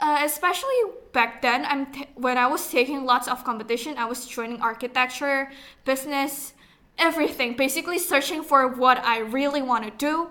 Uh, 0.04 0.20
especially 0.22 0.76
back 1.14 1.40
then, 1.40 1.64
I'm 1.64 1.86
t- 1.86 2.06
when 2.14 2.36
I 2.36 2.46
was 2.46 2.68
taking 2.68 3.06
lots 3.06 3.26
of 3.26 3.42
competition, 3.42 3.96
I 3.96 4.04
was 4.04 4.26
joining 4.26 4.60
architecture, 4.60 5.50
business, 5.86 6.52
everything. 6.98 7.56
Basically, 7.56 7.98
searching 7.98 8.42
for 8.42 8.68
what 8.68 8.98
I 8.98 9.20
really 9.20 9.62
want 9.62 9.84
to 9.84 9.90
do. 9.96 10.28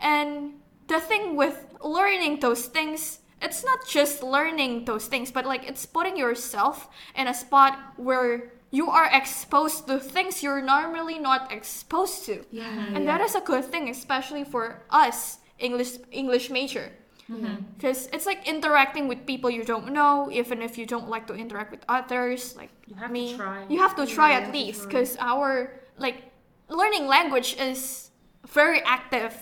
And 0.00 0.54
the 0.88 0.98
thing 0.98 1.36
with 1.36 1.64
learning 1.80 2.40
those 2.40 2.66
things, 2.66 3.20
it's 3.40 3.64
not 3.64 3.86
just 3.86 4.24
learning 4.24 4.84
those 4.84 5.06
things, 5.06 5.30
but 5.30 5.46
like 5.46 5.62
it's 5.62 5.86
putting 5.86 6.16
yourself 6.16 6.88
in 7.14 7.28
a 7.28 7.34
spot 7.34 7.78
where 7.96 8.50
you 8.72 8.90
are 8.90 9.08
exposed 9.12 9.86
to 9.86 10.00
things 10.00 10.42
you're 10.42 10.60
normally 10.60 11.20
not 11.20 11.52
exposed 11.52 12.26
to. 12.26 12.44
Yeah. 12.50 12.90
And 12.92 13.06
that 13.06 13.20
is 13.20 13.36
a 13.36 13.40
good 13.40 13.64
thing, 13.66 13.88
especially 13.88 14.42
for 14.42 14.82
us 14.90 15.38
English 15.60 15.98
English 16.10 16.50
major 16.50 16.90
Mm-hmm. 17.30 17.54
because 17.78 18.06
it's 18.12 18.26
like 18.26 18.46
interacting 18.46 19.08
with 19.08 19.24
people 19.24 19.48
you 19.48 19.64
don't 19.64 19.92
know 19.92 20.28
even 20.30 20.60
if 20.60 20.76
you 20.76 20.84
don't 20.84 21.08
like 21.08 21.26
to 21.28 21.34
interact 21.34 21.70
with 21.70 21.80
others 21.88 22.54
like 22.54 22.68
You 22.86 22.96
have 22.96 23.08
to 23.08 23.12
me. 23.12 23.34
try. 23.34 23.64
you 23.72 23.78
have 23.80 23.96
to 23.96 24.04
try 24.04 24.32
at 24.36 24.52
least 24.52 24.84
because 24.84 25.16
our 25.18 25.72
like 25.96 26.18
learning 26.68 27.06
language 27.08 27.56
is 27.58 28.10
very 28.46 28.80
active. 28.84 29.32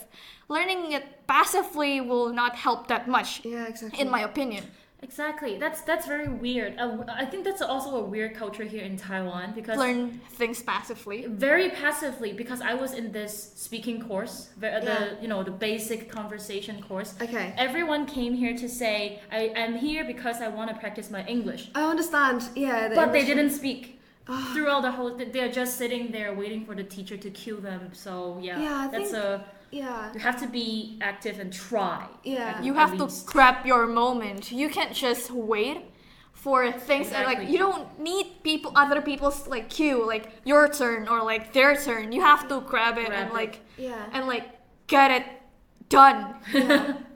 Learning 0.49 0.93
it 0.93 1.27
passively 1.27 2.01
will 2.01 2.33
not 2.33 2.55
help 2.55 2.87
that 2.87 3.09
much 3.09 3.43
Yeah, 3.45 3.67
exactly. 3.67 3.99
in 3.99 4.11
my 4.11 4.21
opinion 4.21 4.63
Exactly. 5.13 5.59
That's 5.59 5.81
that's 5.83 6.07
very 6.07 6.29
weird. 6.29 6.79
Uh, 6.79 6.99
I 7.09 7.25
think 7.25 7.43
that's 7.45 7.61
also 7.61 7.97
a 7.97 8.05
weird 8.05 8.35
culture 8.37 8.63
here 8.63 8.83
in 8.85 8.97
Taiwan 8.97 9.53
because 9.53 9.77
learn 9.77 10.21
things 10.31 10.63
passively 10.63 11.27
very 11.29 11.71
passively 11.71 12.33
because 12.33 12.61
I 12.61 12.75
was 12.75 12.95
in 12.95 13.11
this 13.11 13.53
speaking 13.57 14.01
course, 14.01 14.51
the, 14.59 14.69
Yeah. 14.69 14.81
the 14.81 14.99
you 15.23 15.29
know 15.29 15.43
the 15.43 15.51
basic 15.51 16.09
conversation 16.09 16.81
course. 16.89 17.15
Okay. 17.21 17.53
Everyone 17.59 18.07
came 18.07 18.33
here 18.35 18.57
to 18.57 18.69
say 18.69 19.19
I 19.33 19.53
am 19.65 19.75
here 19.75 20.05
because 20.05 20.41
I 20.41 20.49
want 20.49 20.71
to 20.71 20.77
practice 20.77 21.11
my 21.11 21.25
English, 21.27 21.71
I 21.75 21.83
understand. 21.91 22.41
Yeah. 22.55 22.89
the 22.89 22.95
but 22.95 23.13
they 23.13 23.25
didn't 23.25 23.51
speak. 23.51 23.99
Ah. 24.29 24.53
Throughout 24.55 24.83
the 24.83 24.93
whole, 24.93 25.17
they're 25.35 25.51
just 25.51 25.77
sitting 25.79 26.13
there 26.13 26.33
waiting 26.33 26.65
for 26.65 26.77
the 26.77 26.85
teacher 26.85 27.17
to 27.17 27.29
cue 27.31 27.59
them. 27.61 27.91
So 27.93 28.39
yeah, 28.41 28.63
Yeah, 28.63 28.89
that's 28.93 29.11
think- 29.11 29.25
a 29.25 29.45
Yeah. 29.73 30.13
you 30.15 30.21
have 30.21 30.39
to 30.45 30.47
be 30.47 30.99
active 31.01 31.39
and 31.41 31.51
try. 31.53 32.07
Yeah. 32.25 32.57
at- 32.59 32.65
you 32.65 32.75
have 32.75 32.97
to 32.99 33.05
least. 33.05 33.27
grab 33.27 33.57
your 33.67 33.87
moment 33.87 34.53
you 34.53 34.69
can't 34.69 34.95
just 35.07 35.31
wait 35.31 35.79
for 36.45 36.71
things 36.73 37.11
and 37.13 37.25
like 37.25 37.49
you 37.49 37.59
don't 37.67 37.87
need 37.99 38.27
people 38.43 38.71
other 38.75 39.01
people's 39.01 39.47
like 39.55 39.67
cue 39.71 40.05
like 40.15 40.25
your 40.45 40.69
turn 40.69 41.07
or 41.09 41.19
like 41.33 41.53
their 41.53 41.73
turn 41.87 42.11
you 42.17 42.21
have 42.21 42.43
to 42.49 42.61
grab 42.73 42.99
it 42.99 43.07
Grab 43.07 43.19
and 43.21 43.29
it. 43.31 43.35
like 43.41 43.55
Yeah. 43.79 44.05
and 44.15 44.27
like 44.27 44.47
get 44.89 45.09
it 45.19 45.25
done 45.89 46.19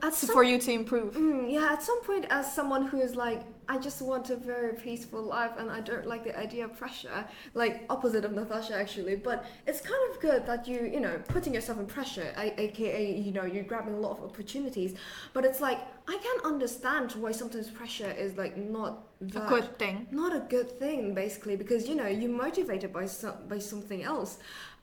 At 0.03 0.13
some 0.13 0.29
for 0.35 0.43
you 0.43 0.57
to 0.59 0.71
improve. 0.71 1.15
Mm, 1.15 1.51
yeah, 1.51 1.73
at 1.73 1.81
some 1.81 1.99
point, 2.03 2.25
as 2.29 2.53
someone 2.53 2.83
who 2.89 2.99
is 3.01 3.15
like, 3.15 3.41
I 3.69 3.77
just 3.77 4.01
want 4.01 4.29
a 4.29 4.35
very 4.37 4.73
peaceful 4.73 5.21
life 5.21 5.51
and 5.57 5.69
I 5.69 5.81
don't 5.81 6.05
like 6.07 6.23
the 6.23 6.37
idea 6.37 6.65
of 6.65 6.77
pressure, 6.77 7.25
like 7.53 7.83
opposite 7.89 8.23
of 8.23 8.31
Nathasya 8.31 8.71
actually, 8.71 9.15
but 9.15 9.45
it's 9.67 9.81
kind 9.81 9.99
of 10.11 10.19
good 10.21 10.45
that 10.45 10.67
you, 10.67 10.85
you 10.93 10.99
know, 11.01 11.19
putting 11.27 11.53
yourself 11.53 11.77
in 11.79 11.85
pressure, 11.85 12.33
I- 12.37 12.53
aka, 12.57 13.11
you 13.19 13.31
know, 13.33 13.43
you're 13.45 13.63
grabbing 13.65 13.93
a 13.95 13.99
lot 13.99 14.17
of 14.17 14.23
opportunities, 14.23 14.95
but 15.33 15.43
it's 15.43 15.59
like, 15.61 15.79
I 16.07 16.17
can 16.17 16.51
understand 16.51 17.11
why 17.13 17.31
sometimes 17.33 17.69
pressure 17.69 18.09
is 18.11 18.37
like 18.37 18.55
not 18.55 19.03
A 19.35 19.41
good 19.49 19.77
thing. 19.77 20.07
not 20.11 20.33
a 20.35 20.39
good 20.39 20.69
thing 20.79 21.13
basically 21.13 21.55
because 21.57 21.89
you 21.89 21.95
know 21.95 22.07
you're 22.07 22.29
motivated 22.31 22.93
by 22.93 23.05
some, 23.05 23.35
by 23.49 23.59
something 23.59 24.01
else. 24.03 24.37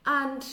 And 0.05 0.45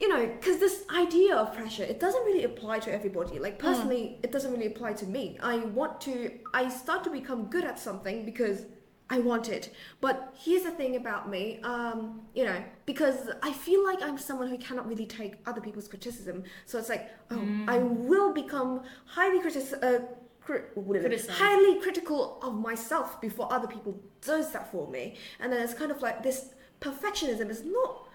you 0.00 0.08
know 0.08 0.26
because 0.26 0.58
this 0.58 0.84
idea 0.94 1.36
of 1.36 1.54
pressure 1.54 1.82
it 1.82 2.00
doesn't 2.00 2.24
really 2.24 2.44
apply 2.44 2.78
to 2.80 2.92
everybody. 2.92 3.38
Like 3.38 3.58
personally 3.58 4.18
it 4.22 4.32
doesn't 4.32 4.52
really 4.52 4.66
apply 4.66 4.94
to 4.94 5.06
me. 5.06 5.38
I 5.42 5.56
want 5.58 6.00
to 6.02 6.30
i 6.54 6.68
start 6.68 7.04
to 7.04 7.10
become 7.10 7.44
good 7.46 7.64
at 7.64 7.78
something 7.78 8.24
because 8.24 8.64
i 9.10 9.18
want 9.18 9.48
it. 9.48 9.74
But 10.00 10.34
here's 10.38 10.62
the 10.62 10.70
thing 10.70 10.96
about 10.96 11.28
me 11.28 11.60
um 11.62 12.22
you 12.34 12.44
know 12.44 12.62
because 12.86 13.18
i 13.42 13.52
feel 13.52 13.84
like 13.84 14.00
i'm 14.02 14.18
someone 14.18 14.48
who 14.48 14.58
cannot 14.58 14.88
really 14.88 15.06
take 15.06 15.34
other 15.46 15.60
people's 15.60 15.88
criticism. 15.88 16.44
So 16.66 16.78
it's 16.78 16.88
like 16.88 17.10
oh 17.30 17.42
i 17.68 17.78
will 17.78 18.32
become 18.32 18.82
highly 19.04 19.40
critic 19.40 19.64
uh, 19.82 19.98
cri- 20.40 20.62
what 20.74 20.96
is 20.96 21.04
it? 21.04 21.08
Criticize. 21.08 21.36
highly 21.36 21.80
critical 21.80 22.38
of 22.42 22.54
myself 22.54 23.20
before 23.20 23.52
other 23.52 23.68
people 23.68 24.00
does 24.22 24.52
that 24.52 24.70
for 24.72 24.88
me. 24.88 25.16
And 25.38 25.52
then 25.52 25.60
it's 25.62 25.74
kind 25.74 25.90
of 25.90 26.02
like 26.02 26.22
this 26.22 26.54
perfectionism 26.80 27.50
is 27.50 27.62
not 27.64 28.08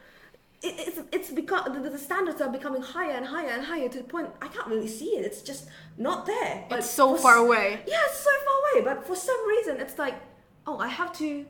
it, 0.66 0.88
it's 0.88 1.00
it's 1.12 1.30
become 1.32 1.84
the, 1.84 1.90
the 1.90 1.98
standards 1.98 2.42
are 2.42 2.50
becoming 2.50 2.82
higher 2.82 3.12
and 3.12 3.26
higher 3.26 3.50
and 3.50 3.64
higher 3.64 3.88
to 3.90 3.98
the 4.00 4.04
point 4.04 4.30
I 4.42 4.48
can't 4.48 4.68
really 4.68 4.88
see 4.88 5.18
it. 5.18 5.26
It's 5.26 5.42
just 5.42 5.68
not 5.98 6.26
there. 6.26 6.66
But 6.70 6.80
It's 6.80 6.90
so 6.90 7.16
far 7.16 7.38
away. 7.38 7.82
Yeah, 7.88 8.02
it's 8.06 8.20
so 8.20 8.32
far 8.46 8.58
away. 8.64 8.86
But 8.86 9.08
for 9.08 9.16
some 9.16 9.48
reason, 9.48 9.80
it's 9.80 9.98
like, 9.98 10.16
oh, 10.66 10.78
I 10.80 10.88
have 10.88 11.14
to 11.20 11.46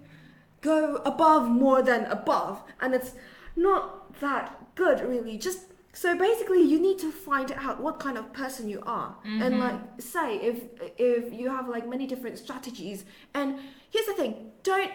go 0.61 0.95
above 1.05 1.49
more 1.49 1.81
than 1.81 2.05
above, 2.05 2.63
and 2.81 2.93
it's 2.93 3.13
not 3.55 4.19
that 4.19 4.75
good, 4.75 5.01
really. 5.01 5.37
Just 5.37 5.59
so 5.93 6.17
basically, 6.17 6.61
you 6.61 6.79
need 6.79 6.99
to 6.99 7.11
find 7.11 7.51
out 7.53 7.81
what 7.81 7.99
kind 7.99 8.17
of 8.17 8.33
person 8.33 8.67
you 8.67 8.81
are, 8.85 9.15
and 9.23 9.41
mm-hmm. 9.41 9.59
like 9.59 9.79
say 9.99 10.35
if 10.37 10.63
if 10.97 11.33
you 11.33 11.49
have 11.49 11.69
like 11.69 11.87
many 11.87 12.05
different 12.05 12.37
strategies. 12.37 13.05
And 13.33 13.59
here's 13.89 14.05
the 14.05 14.13
thing: 14.13 14.51
don't 14.63 14.91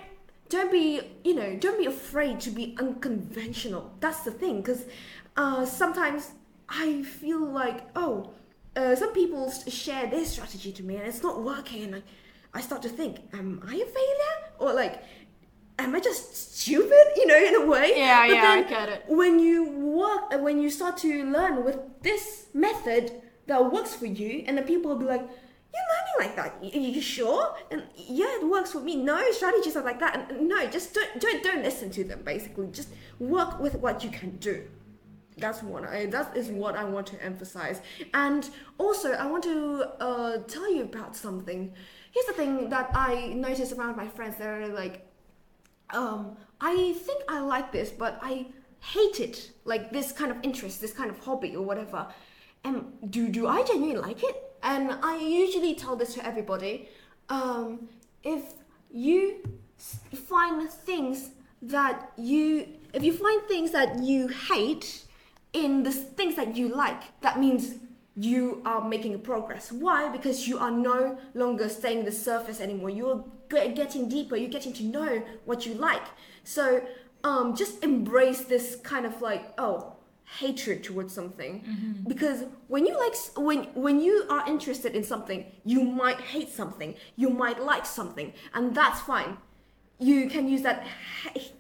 don't 0.50 0.70
be 0.70 1.00
you 1.24 1.34
know 1.34 1.56
don't 1.64 1.78
be 1.78 1.86
afraid 1.86 2.40
to 2.40 2.50
be 2.50 2.76
unconventional. 2.78 3.82
That's 4.00 4.20
the 4.28 4.30
thing 4.42 4.54
because 4.60 4.84
uh, 5.36 5.64
sometimes 5.64 6.32
i 6.72 7.02
feel 7.02 7.40
like 7.62 7.78
oh 7.96 8.30
uh, 8.76 8.94
some 8.94 9.12
people 9.12 9.50
share 9.68 10.06
their 10.08 10.24
strategy 10.24 10.70
to 10.78 10.82
me 10.84 10.94
and 10.96 11.04
it's 11.10 11.22
not 11.28 11.42
working 11.42 11.82
and 11.86 11.94
I, 11.96 12.02
I 12.58 12.60
start 12.60 12.82
to 12.82 12.88
think 12.88 13.12
am 13.32 13.60
i 13.66 13.74
a 13.74 13.86
failure? 13.98 14.36
Or 14.58 14.72
like 14.82 15.02
am 15.78 15.94
i 15.96 16.00
just 16.00 16.24
stupid 16.60 17.04
you 17.16 17.26
know 17.26 17.38
in 17.50 17.54
a 17.62 17.66
way? 17.66 17.92
Yeah, 17.96 18.26
But 18.28 18.34
yeah, 18.36 18.50
I 18.58 18.62
get 18.62 18.88
it. 18.88 19.04
when 19.08 19.38
you 19.40 19.58
work 20.00 20.22
when 20.46 20.60
you 20.62 20.70
start 20.70 20.96
to 20.98 21.24
learn 21.36 21.64
with 21.64 21.78
this 22.02 22.46
method 22.54 23.04
that 23.48 23.72
works 23.72 23.92
for 23.94 24.06
you 24.06 24.44
and 24.46 24.56
the 24.58 24.62
people 24.62 24.86
will 24.90 24.98
be 25.06 25.06
like 25.06 25.26
you're 25.72 25.83
learning 25.92 26.18
like 26.18 26.37
that 26.37 26.74
Are 26.74 26.78
you, 26.78 27.00
sure 27.00 27.54
and 27.70 27.85
yeah 27.94 28.38
it 28.38 28.46
works 28.46 28.72
for 28.72 28.80
me 28.80 28.96
no 28.96 29.30
strategies 29.33 29.76
are 29.76 29.85
like 29.85 30.00
that 30.00 30.30
and 30.30 30.48
no 30.48 30.66
just 30.66 30.94
don't 30.94 31.20
don't, 31.20 31.42
don't 31.42 31.62
listen 31.62 31.90
to 31.90 32.04
them 32.04 32.22
basically 32.22 32.66
just 32.68 32.88
work 33.18 33.61
with 33.61 33.76
what 33.76 34.02
you 34.02 34.11
can 34.11 34.37
do 34.37 34.66
that's 35.40 35.62
what 35.62 35.85
I 35.85 36.06
that 36.06 36.37
is 36.37 36.48
what 36.48 36.76
I 36.76 36.85
want 36.85 37.06
to 37.09 37.22
emphasize. 37.22 37.80
And 38.14 38.48
also 38.78 39.12
I 39.12 39.26
want 39.26 39.42
to 39.44 39.85
uh, 39.98 40.38
tell 40.46 40.72
you 40.72 40.83
about 40.83 41.16
something. 41.16 41.72
Here's 42.12 42.26
the 42.26 42.33
thing 42.35 42.68
that 42.68 42.90
I 42.94 43.28
notice 43.28 43.72
around 43.72 43.96
my 43.96 44.06
friends. 44.06 44.37
They're 44.37 44.68
like, 44.68 45.06
um, 45.90 46.37
I 46.61 46.92
think 46.92 47.22
I 47.28 47.40
like 47.40 47.72
this, 47.72 47.90
but 47.90 48.18
I 48.22 48.46
hate 48.80 49.20
it. 49.20 49.52
Like 49.64 49.90
this 49.90 50.12
kind 50.12 50.30
of 50.30 50.38
interest, 50.42 50.80
this 50.80 50.92
kind 50.92 51.11
of 51.11 51.18
hobby 51.18 51.56
or 51.56 51.64
whatever. 51.64 52.09
And 52.64 52.92
do 53.11 53.28
do 53.28 53.48
I 53.48 53.62
genuinely 53.62 54.00
like 54.00 54.22
it? 54.22 54.49
And 54.62 54.92
I 55.03 55.16
usually 55.18 55.75
tell 55.75 55.96
this 55.96 56.14
to 56.14 56.27
everybody. 56.27 56.88
Um, 57.29 57.88
if 58.23 58.42
you 58.92 59.37
find 60.29 60.68
things 60.70 61.31
that 61.62 62.12
you 62.16 62.66
if 62.92 63.03
you 63.05 63.12
find 63.12 63.42
things 63.46 63.70
that 63.70 64.03
you 64.03 64.29
hate 64.29 65.05
in 65.53 65.83
the 65.83 65.92
things 65.92 66.37
that 66.37 66.57
you 66.57 66.68
like 66.68 67.20
that 67.20 67.38
means 67.38 67.75
you 68.16 68.61
are 68.66 68.87
making 68.87 69.18
progress. 69.20 69.70
Why? 69.70 70.09
Because 70.09 70.49
you 70.49 70.59
are 70.59 70.70
no 70.70 71.18
longer 71.35 71.68
staying 71.68 72.05
the 72.05 72.12
surface 72.12 72.61
anymore. 72.61 72.90
You're 72.90 73.25
getting 73.49 74.09
deeper. 74.09 74.37
You're 74.37 74.51
getting 74.51 74.73
to 74.75 74.83
know 74.83 75.23
what 75.44 75.66
you 75.66 75.75
like. 75.75 76.03
So 76.44 76.83
um 77.23 77.55
just 77.55 77.85
embrace 77.85 78.42
this 78.44 78.77
kind 78.77 79.07
of 79.07 79.20
like 79.23 79.53
oh 79.59 79.94
hatred 80.38 80.85
towards 80.85 81.12
something. 81.12 81.64
Mm-hmm. 81.69 82.09
Because 82.09 82.45
when 82.69 82.87
you 82.87 82.97
like 82.99 83.14
when 83.37 83.64
when 83.75 84.01
you 84.01 84.25
are 84.31 84.47
interested 84.47 84.95
in 84.95 85.03
something 85.05 85.45
you 85.64 85.83
might 85.83 86.21
hate 86.21 86.49
something 86.51 86.95
you 87.16 87.29
might 87.31 87.61
like 87.62 87.85
something 87.87 88.33
and 88.55 88.75
that's 88.75 89.01
fine. 89.01 89.37
You 90.03 90.31
can 90.31 90.49
use 90.49 90.62
that 90.62 90.87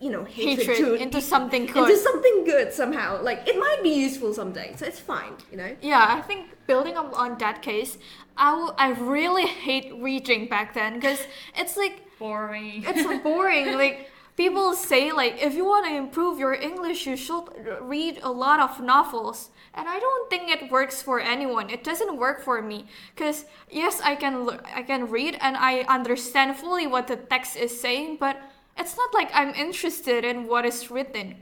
you 0.00 0.10
know 0.10 0.24
hatred, 0.24 0.66
Hatred 0.66 0.78
to, 0.78 0.94
into 0.94 1.20
something 1.20 1.66
good. 1.66 1.76
into 1.90 1.96
something 1.98 2.44
good 2.44 2.72
somehow. 2.72 3.20
Like 3.22 3.46
it 3.46 3.58
might 3.58 3.82
be 3.82 3.90
useful 3.90 4.32
someday 4.32 4.74
so 4.76 4.86
it's 4.86 5.00
fine 5.00 5.34
you 5.50 5.56
know? 5.58 5.76
Yeah, 5.82 6.06
I 6.18 6.22
think 6.22 6.46
building 6.66 6.96
up 6.96 7.12
on 7.18 7.36
that 7.38 7.60
case, 7.62 7.98
I 8.36 8.54
will- 8.54 8.74
I 8.78 8.92
really 8.92 9.46
hate 9.46 9.92
reading 10.00 10.46
back 10.48 10.72
then 10.74 10.94
because 10.94 11.20
it's 11.56 11.76
like 11.76 11.96
Boring. 12.20 12.84
it's 12.86 13.02
so 13.02 13.18
boring. 13.18 13.72
like 13.74 14.08
people 14.40 14.72
say 14.72 15.12
like 15.12 15.36
if 15.42 15.52
you 15.54 15.66
want 15.66 15.84
to 15.86 15.94
improve 15.94 16.38
your 16.38 16.54
English, 16.54 17.06
you 17.06 17.14
should 17.14 17.44
read 17.82 18.18
a 18.22 18.32
lot 18.32 18.58
of 18.58 18.80
novels. 18.80 19.50
And 19.74 19.86
I 19.86 19.98
don't 20.00 20.30
think 20.30 20.48
it 20.48 20.72
works 20.72 21.02
for 21.02 21.20
anyone. 21.20 21.68
It 21.68 21.84
doesn't 21.84 22.16
work 22.16 22.42
for 22.42 22.62
me 22.62 22.86
because 23.14 23.44
yes, 23.70 24.00
I 24.00 24.14
can 24.16 24.34
l- 24.48 24.60
I 24.74 24.82
can 24.82 25.10
read 25.10 25.36
and 25.40 25.56
I 25.58 25.84
understand 25.96 26.56
fully 26.56 26.86
what 26.86 27.06
the 27.06 27.16
text 27.16 27.54
is 27.56 27.72
saying, 27.84 28.16
but 28.18 28.36
it's 28.80 28.96
not 28.96 29.12
like 29.12 29.30
I'm 29.34 29.52
interested 29.54 30.24
in 30.24 30.48
what 30.48 30.64
is 30.64 30.90
written. 30.90 31.36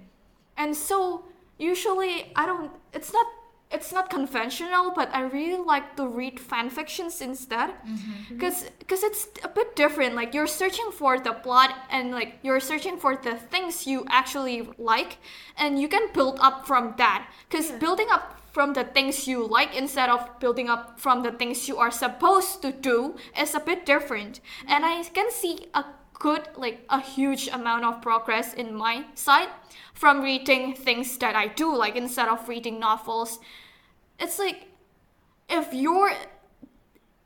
And 0.57 0.75
so 0.75 1.25
usually 1.57 2.33
I 2.35 2.47
don't 2.47 2.73
it's 2.93 3.13
not 3.13 3.27
it's 3.71 3.93
not 3.93 4.09
conventional, 4.09 4.93
but 4.95 5.15
I 5.15 5.23
really 5.23 5.63
like 5.63 5.97
to 5.97 6.07
read 6.07 6.41
fan 6.41 6.71
fictions 6.71 7.21
instead. 7.21 7.71
Mm-hmm. 7.71 8.39
Cuz 8.39 8.65
cuz 8.87 9.03
it's 9.03 9.29
a 9.45 9.49
bit 9.49 9.77
different. 9.77 10.15
Like 10.15 10.33
you're 10.33 10.47
searching 10.47 10.91
for 10.91 11.19
the 11.21 11.33
plot 11.33 11.75
and 11.91 12.11
like 12.11 12.39
you're 12.43 12.61
searching 12.61 12.97
for 12.97 13.17
the 13.17 13.37
things 13.37 13.87
you 13.87 14.07
actually 14.09 14.69
like 14.79 15.19
and 15.57 15.79
you 15.79 15.89
can 15.89 16.13
build 16.13 16.39
up 16.41 16.67
from 16.67 16.95
that. 16.97 17.29
Cuz 17.51 17.71
building 17.73 18.09
up 18.11 18.41
from 18.53 18.73
the 18.73 18.85
things 18.85 19.29
you 19.29 19.47
like 19.47 19.77
instead 19.77 20.09
of 20.09 20.27
building 20.41 20.69
up 20.71 20.99
from 20.99 21.23
the 21.23 21.31
things 21.31 21.69
you 21.69 21.77
are 21.77 21.91
supposed 21.91 22.63
to 22.63 22.73
do 22.73 23.17
is 23.39 23.55
a 23.55 23.61
bit 23.61 23.85
different. 23.85 24.41
And 24.67 24.83
mm-hmm. 24.83 25.01
I 25.01 25.15
can 25.15 25.31
see 25.31 25.67
a 25.75 25.85
good 26.19 26.49
like 26.57 26.85
a 26.91 27.01
huge 27.01 27.49
amount 27.49 27.85
of 27.85 28.03
progress 28.03 28.55
in 28.55 28.75
my 28.75 29.05
side 29.15 29.49
from 29.95 30.21
reading 30.23 30.75
things 30.75 31.17
that 31.19 31.35
I 31.37 31.49
do 31.49 31.75
like 31.77 31.97
instead 31.97 32.29
of 32.29 32.49
reading 32.49 32.79
novels. 32.81 33.39
It's 34.19 34.39
like 34.39 34.67
if 35.49 35.73
you're 35.73 36.13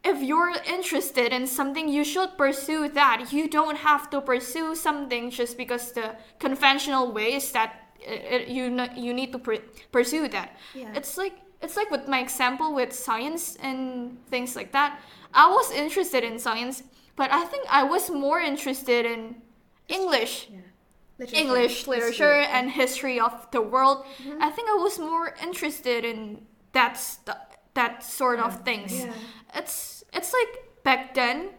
if 0.04 0.20
you're 0.20 0.52
interested 0.66 1.32
in 1.32 1.46
something 1.46 1.88
you 1.88 2.04
should 2.04 2.36
pursue 2.36 2.88
that. 2.88 3.32
You 3.32 3.48
don't 3.48 3.76
have 3.78 4.10
to 4.10 4.20
pursue 4.20 4.74
something 4.74 5.30
just 5.30 5.56
because 5.56 5.92
the 5.92 6.16
conventional 6.40 7.12
way 7.12 7.34
is 7.34 7.52
that 7.52 7.76
it, 8.00 8.20
it- 8.42 8.48
you 8.48 8.64
n- 8.64 8.92
you 8.96 9.14
need 9.14 9.30
to 9.32 9.38
pr- 9.38 9.62
pursue 9.92 10.26
that. 10.28 10.56
Yeah. 10.74 10.92
it's 10.94 11.16
like 11.16 11.34
it's 11.62 11.76
like 11.76 11.90
with 11.92 12.08
my 12.08 12.18
example 12.20 12.74
with 12.74 12.92
science 12.92 13.56
and 13.62 14.18
things 14.28 14.56
like 14.56 14.72
that. 14.72 14.98
I 15.32 15.48
was 15.48 15.70
interested 15.70 16.24
in 16.24 16.38
science 16.40 16.82
but 17.16 17.30
i 17.32 17.44
think 17.44 17.66
i 17.70 17.82
was 17.82 18.10
more 18.10 18.40
interested 18.40 19.04
in 19.06 19.36
english 19.88 20.48
Literature, 21.18 21.40
English 21.40 21.86
literature 21.86 22.34
history. 22.40 22.58
and 22.58 22.70
history 22.70 23.20
of 23.20 23.50
the 23.52 23.60
world. 23.60 24.04
I 24.40 24.50
think 24.50 24.68
I 24.68 24.74
was 24.74 24.98
more 24.98 25.34
interested 25.40 26.04
in 26.04 26.46
that 26.72 26.96
st- 26.98 27.36
that 27.74 28.02
sort 28.02 28.40
of 28.40 28.64
things. 28.64 29.04
Yeah. 29.04 29.12
It's 29.54 30.02
it's 30.12 30.32
like 30.32 30.82
back 30.82 31.14
then 31.14 31.50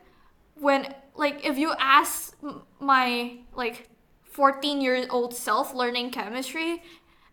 when 0.56 0.94
like 1.16 1.46
if 1.46 1.58
you 1.58 1.74
ask 1.80 2.36
my 2.80 3.38
like 3.56 3.90
14 4.24 4.82
year 4.82 5.06
old 5.10 5.34
self 5.34 5.74
learning 5.74 6.12
chemistry, 6.12 6.82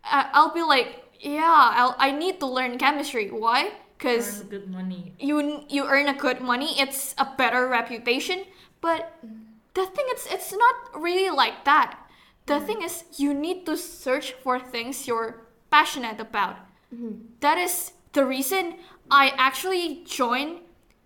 uh, 0.05 0.25
I'll 0.31 0.53
be 0.53 0.63
like, 0.63 1.03
yeah, 1.19 1.71
I'll, 1.75 1.95
I 1.97 2.11
need 2.11 2.39
to 2.39 2.45
learn 2.45 2.77
chemistry. 2.77 3.29
Why? 3.29 3.71
Because 4.01 4.41
good 4.49 4.67
money. 4.67 5.13
you 5.19 5.61
you 5.69 5.85
earn 5.85 6.09
a 6.09 6.17
good 6.17 6.41
money 6.41 6.73
it's 6.81 7.13
a 7.19 7.27
better 7.37 7.67
reputation 7.67 8.49
but 8.81 9.13
the 9.75 9.85
thing 9.85 10.07
is 10.15 10.25
it's 10.25 10.51
not 10.51 10.75
really 10.97 11.29
like 11.29 11.65
that 11.65 12.01
the 12.47 12.55
mm-hmm. 12.55 12.65
thing 12.65 12.81
is 12.81 13.03
you 13.17 13.31
need 13.31 13.63
to 13.67 13.77
search 13.77 14.33
for 14.41 14.57
things 14.57 15.05
you're 15.05 15.45
passionate 15.69 16.19
about 16.19 16.57
mm-hmm. 16.89 17.13
that 17.41 17.59
is 17.59 17.93
the 18.13 18.25
reason 18.25 18.75
I 19.09 19.33
actually 19.37 20.03
join 20.05 20.61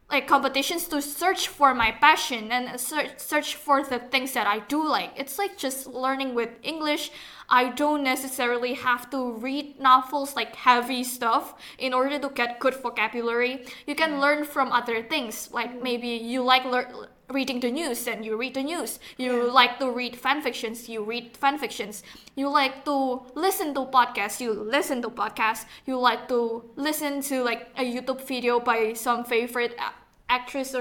like 0.10 0.27
competitions 0.27 0.88
to 0.89 1.01
search 1.01 1.47
for 1.47 1.73
my 1.73 1.91
passion 1.91 2.51
and 2.51 2.79
search 2.79 3.17
search 3.17 3.55
for 3.55 3.84
the 3.84 3.99
things 3.99 4.34
that 4.34 4.45
I 4.45 4.60
do 4.60 4.88
like. 4.88 5.12
It's 5.17 5.39
like 5.39 5.58
just 5.58 5.88
learning 5.88 6.36
with 6.36 6.49
English. 6.62 7.12
I 7.49 7.69
don't 7.69 8.03
necessarily 8.03 8.73
have 8.73 9.10
to 9.12 9.34
read 9.34 9.79
novels 9.79 10.36
like 10.36 10.55
heavy 10.55 11.03
stuff 11.03 11.53
in 11.77 11.93
order 11.93 12.17
to 12.19 12.29
get 12.29 12.60
good 12.60 12.75
vocabulary. 12.75 13.65
You 13.86 13.95
can 13.95 14.19
learn 14.19 14.45
from 14.45 14.71
other 14.71 15.03
things. 15.03 15.49
Like 15.51 15.71
mm-hmm. 15.71 15.84
maybe 15.84 16.08
you 16.08 16.43
like 16.43 16.65
lear- 16.65 17.10
reading 17.29 17.60
the 17.60 17.71
news 17.71 18.08
and 18.08 18.25
you 18.25 18.38
read 18.38 18.53
the 18.53 18.63
news. 18.63 18.99
You 19.17 19.49
like 19.51 19.79
to 19.79 19.89
read 19.89 20.15
fan 20.15 20.41
fictions, 20.41 20.89
you 20.89 21.03
read 21.03 21.38
fan 21.38 21.58
fictions. 21.58 22.03
You 22.36 22.49
like 22.49 22.86
to 22.86 23.21
listen 23.36 23.73
to 23.73 23.86
podcasts, 23.86 24.39
you 24.39 24.53
listen 24.53 25.01
to 25.01 25.10
podcasts. 25.10 25.65
You 25.86 25.99
like 25.99 26.27
to 26.29 26.63
listen 26.75 27.21
to 27.23 27.43
like 27.43 27.69
a 27.77 27.84
YouTube 27.84 28.21
video 28.21 28.60
by 28.60 28.93
some 28.93 29.23
favorite 29.23 29.75
a- 29.79 29.93
actress 30.31 30.75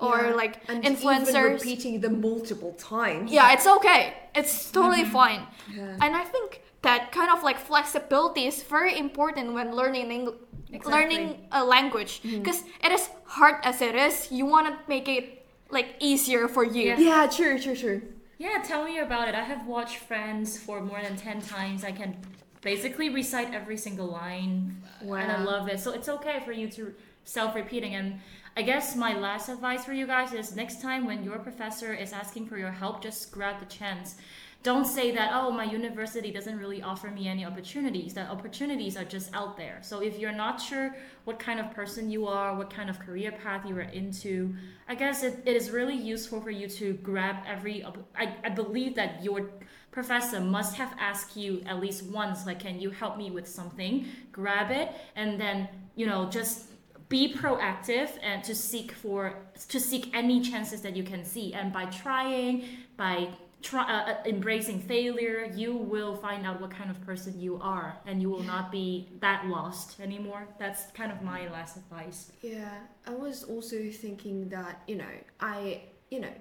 or, 0.00 0.20
or 0.20 0.28
Yeah. 0.28 0.34
like 0.34 0.54
and 0.68 0.84
Even 0.84 0.96
influencers. 0.96 1.52
repeating 1.58 2.00
them 2.00 2.20
multiple 2.20 2.72
times. 2.72 3.30
Yeah, 3.30 3.52
it's 3.52 3.66
okay. 3.66 4.14
It's 4.34 4.70
totally 4.70 5.02
mm-hmm. 5.02 5.12
fine. 5.12 5.46
Yeah. 5.74 5.96
And 6.02 6.16
I 6.16 6.24
think 6.24 6.62
that 6.82 7.12
kind 7.12 7.30
of 7.30 7.42
like 7.42 7.58
flexibility 7.58 8.46
is 8.46 8.62
very 8.62 8.98
important 8.98 9.52
when 9.52 9.74
learning 9.74 10.10
Eng- 10.10 10.34
Exactly. 10.72 10.92
learning 10.92 11.48
a 11.50 11.64
language 11.64 12.22
mm-hmm. 12.22 12.38
because 12.38 12.62
it 12.84 12.92
is 12.92 13.08
hard 13.24 13.56
as 13.64 13.82
it 13.82 13.94
is. 13.96 14.30
You 14.30 14.46
want 14.46 14.68
to 14.68 14.78
make 14.88 15.08
it 15.08 15.44
like 15.70 15.96
easier 15.98 16.46
for 16.48 16.64
you. 16.64 16.90
Yeah. 16.90 16.98
Yeah, 16.98 17.26
true, 17.26 17.58
true, 17.58 17.74
true. 17.74 18.02
Yeah, 18.38 18.62
tell 18.64 18.84
me 18.84 18.98
about 18.98 19.28
it. 19.28 19.34
I 19.34 19.42
have 19.42 19.66
watched 19.66 19.96
Friends 19.96 20.58
for 20.58 20.80
more 20.80 21.02
than 21.02 21.16
10 21.16 21.42
times. 21.42 21.84
I 21.84 21.92
can 21.92 22.16
basically 22.62 23.10
recite 23.10 23.52
every 23.52 23.76
single 23.76 24.06
line. 24.06 24.80
And 25.00 25.32
I 25.32 25.42
love 25.42 25.68
it. 25.68 25.80
So 25.80 25.92
it's 25.92 26.08
okay 26.08 26.40
for 26.44 26.52
you 26.52 26.68
to 26.70 26.94
self 27.24 27.54
repeating. 27.54 27.94
And 27.94 28.20
I 28.56 28.62
guess 28.62 28.96
my 28.96 29.16
last 29.16 29.48
advice 29.48 29.84
for 29.84 29.92
you 29.92 30.06
guys 30.06 30.32
is 30.32 30.56
next 30.56 30.82
time 30.82 31.06
when 31.06 31.22
your 31.22 31.38
professor 31.38 31.94
is 31.94 32.12
asking 32.12 32.46
for 32.46 32.58
your 32.58 32.72
help, 32.72 33.02
just 33.02 33.30
grab 33.30 33.60
the 33.60 33.66
chance. 33.66 34.16
Don't 34.62 34.84
say 34.84 35.10
that, 35.12 35.30
oh, 35.32 35.50
my 35.50 35.64
university 35.64 36.30
doesn't 36.30 36.58
really 36.58 36.82
offer 36.82 37.08
me 37.08 37.26
any 37.28 37.46
opportunities. 37.46 38.12
That 38.12 38.28
opportunities 38.28 38.94
are 38.94 39.06
just 39.06 39.34
out 39.34 39.56
there. 39.56 39.78
So 39.80 40.02
if 40.02 40.18
you're 40.18 40.32
not 40.32 40.60
sure 40.60 40.94
what 41.24 41.38
kind 41.38 41.58
of 41.58 41.70
person 41.70 42.10
you 42.10 42.26
are, 42.26 42.54
what 42.54 42.68
kind 42.68 42.90
of 42.90 42.98
career 42.98 43.32
path 43.32 43.64
you 43.66 43.74
are 43.78 43.80
into, 43.80 44.54
I 44.86 44.96
guess 44.96 45.22
it, 45.22 45.42
it 45.46 45.56
is 45.56 45.70
really 45.70 45.96
useful 45.96 46.42
for 46.42 46.50
you 46.50 46.68
to 46.68 46.92
grab 46.94 47.36
every. 47.46 47.82
I, 48.14 48.34
I 48.44 48.50
believe 48.50 48.96
that 48.96 49.24
your 49.24 49.48
professor 49.92 50.40
must 50.40 50.74
have 50.76 50.94
asked 51.00 51.38
you 51.38 51.62
at 51.64 51.80
least 51.80 52.04
once, 52.04 52.44
like, 52.44 52.60
can 52.60 52.78
you 52.78 52.90
help 52.90 53.16
me 53.16 53.30
with 53.30 53.48
something? 53.48 54.06
Grab 54.30 54.70
it, 54.70 54.90
and 55.16 55.40
then, 55.40 55.68
you 55.96 56.04
know, 56.04 56.28
just 56.28 56.66
be 57.10 57.34
proactive 57.34 58.08
and 58.22 58.42
to 58.44 58.54
seek 58.54 58.92
for 58.92 59.34
to 59.68 59.78
seek 59.78 60.14
any 60.14 60.40
chances 60.40 60.80
that 60.80 60.96
you 60.96 61.02
can 61.02 61.24
see. 61.24 61.52
And 61.52 61.72
by 61.72 61.84
trying 61.86 62.64
by 62.96 63.28
try, 63.62 63.82
uh, 63.82 64.12
uh, 64.12 64.16
embracing 64.24 64.80
failure 64.80 65.44
you 65.54 65.74
will 65.74 66.16
find 66.16 66.46
out 66.46 66.60
what 66.60 66.70
kind 66.70 66.88
of 66.90 66.98
person 67.04 67.38
you 67.38 67.58
are 67.60 67.98
and 68.06 68.22
you 68.22 68.30
will 68.30 68.44
not 68.44 68.70
be 68.70 69.08
that 69.20 69.44
lost 69.46 70.00
anymore. 70.00 70.46
That's 70.58 70.90
kind 70.92 71.12
of 71.12 71.20
my 71.20 71.48
last 71.48 71.76
advice. 71.76 72.32
Yeah, 72.42 72.78
I 73.06 73.10
was 73.10 73.42
also 73.42 73.90
thinking 73.90 74.48
that, 74.50 74.82
you 74.86 74.96
know, 74.96 75.14
I, 75.40 75.82
you 76.10 76.20
know, 76.20 76.32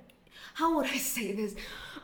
how 0.54 0.76
would 0.76 0.86
I 0.86 0.98
say 1.16 1.32
this? 1.32 1.56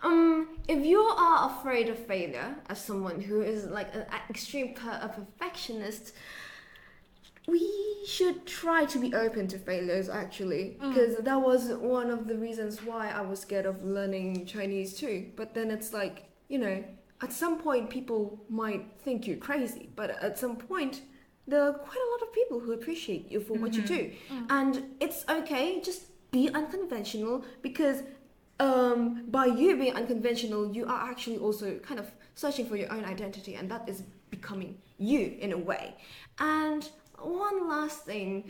Um, 0.01 0.57
if 0.67 0.83
you 0.83 0.99
are 0.99 1.51
afraid 1.51 1.87
of 1.89 1.99
failure 1.99 2.55
as 2.67 2.83
someone 2.83 3.21
who 3.21 3.41
is 3.41 3.65
like 3.65 3.93
an 3.93 4.05
extreme 4.29 4.73
per- 4.73 4.99
a 5.01 5.09
perfectionist, 5.09 6.13
we 7.47 8.03
should 8.05 8.45
try 8.45 8.85
to 8.85 8.99
be 8.99 9.13
open 9.13 9.47
to 9.47 9.57
failures 9.57 10.09
actually 10.09 10.77
mm. 10.79 10.89
because 10.89 11.17
that 11.17 11.41
was 11.41 11.69
one 11.69 12.09
of 12.09 12.27
the 12.27 12.37
reasons 12.37 12.83
why 12.83 13.09
I 13.09 13.21
was 13.21 13.39
scared 13.39 13.65
of 13.65 13.83
learning 13.83 14.45
Chinese 14.45 14.95
too. 14.95 15.31
But 15.35 15.53
then 15.53 15.71
it's 15.71 15.93
like, 15.93 16.25
you 16.47 16.59
know, 16.59 16.83
at 17.21 17.31
some 17.31 17.59
point 17.59 17.89
people 17.89 18.39
might 18.49 18.85
think 19.03 19.27
you're 19.27 19.37
crazy, 19.37 19.89
but 19.95 20.11
at 20.23 20.37
some 20.37 20.55
point 20.55 21.01
there 21.47 21.61
are 21.61 21.73
quite 21.73 21.97
a 21.97 22.11
lot 22.11 22.27
of 22.27 22.33
people 22.33 22.59
who 22.59 22.73
appreciate 22.73 23.31
you 23.31 23.39
for 23.39 23.53
what 23.53 23.73
you 23.73 23.81
do. 23.81 24.11
Mm-hmm. 24.29 24.37
Mm. 24.37 24.45
And 24.49 24.83
it's 24.99 25.25
okay, 25.29 25.81
just 25.81 26.03
be 26.31 26.49
unconventional 26.49 27.45
because 27.61 28.03
um, 28.59 29.25
by 29.27 29.45
you 29.45 29.75
being 29.77 29.93
unconventional, 29.93 30.73
you 30.73 30.85
are 30.85 31.09
actually 31.09 31.37
also 31.37 31.77
kind 31.79 31.99
of 31.99 32.09
searching 32.35 32.67
for 32.67 32.75
your 32.75 32.91
own 32.91 33.05
identity, 33.05 33.55
and 33.55 33.69
that 33.69 33.87
is 33.87 34.03
becoming 34.29 34.77
you 34.97 35.35
in 35.39 35.51
a 35.51 35.57
way. 35.57 35.95
And 36.39 36.89
one 37.21 37.67
last 37.67 38.05
thing, 38.05 38.49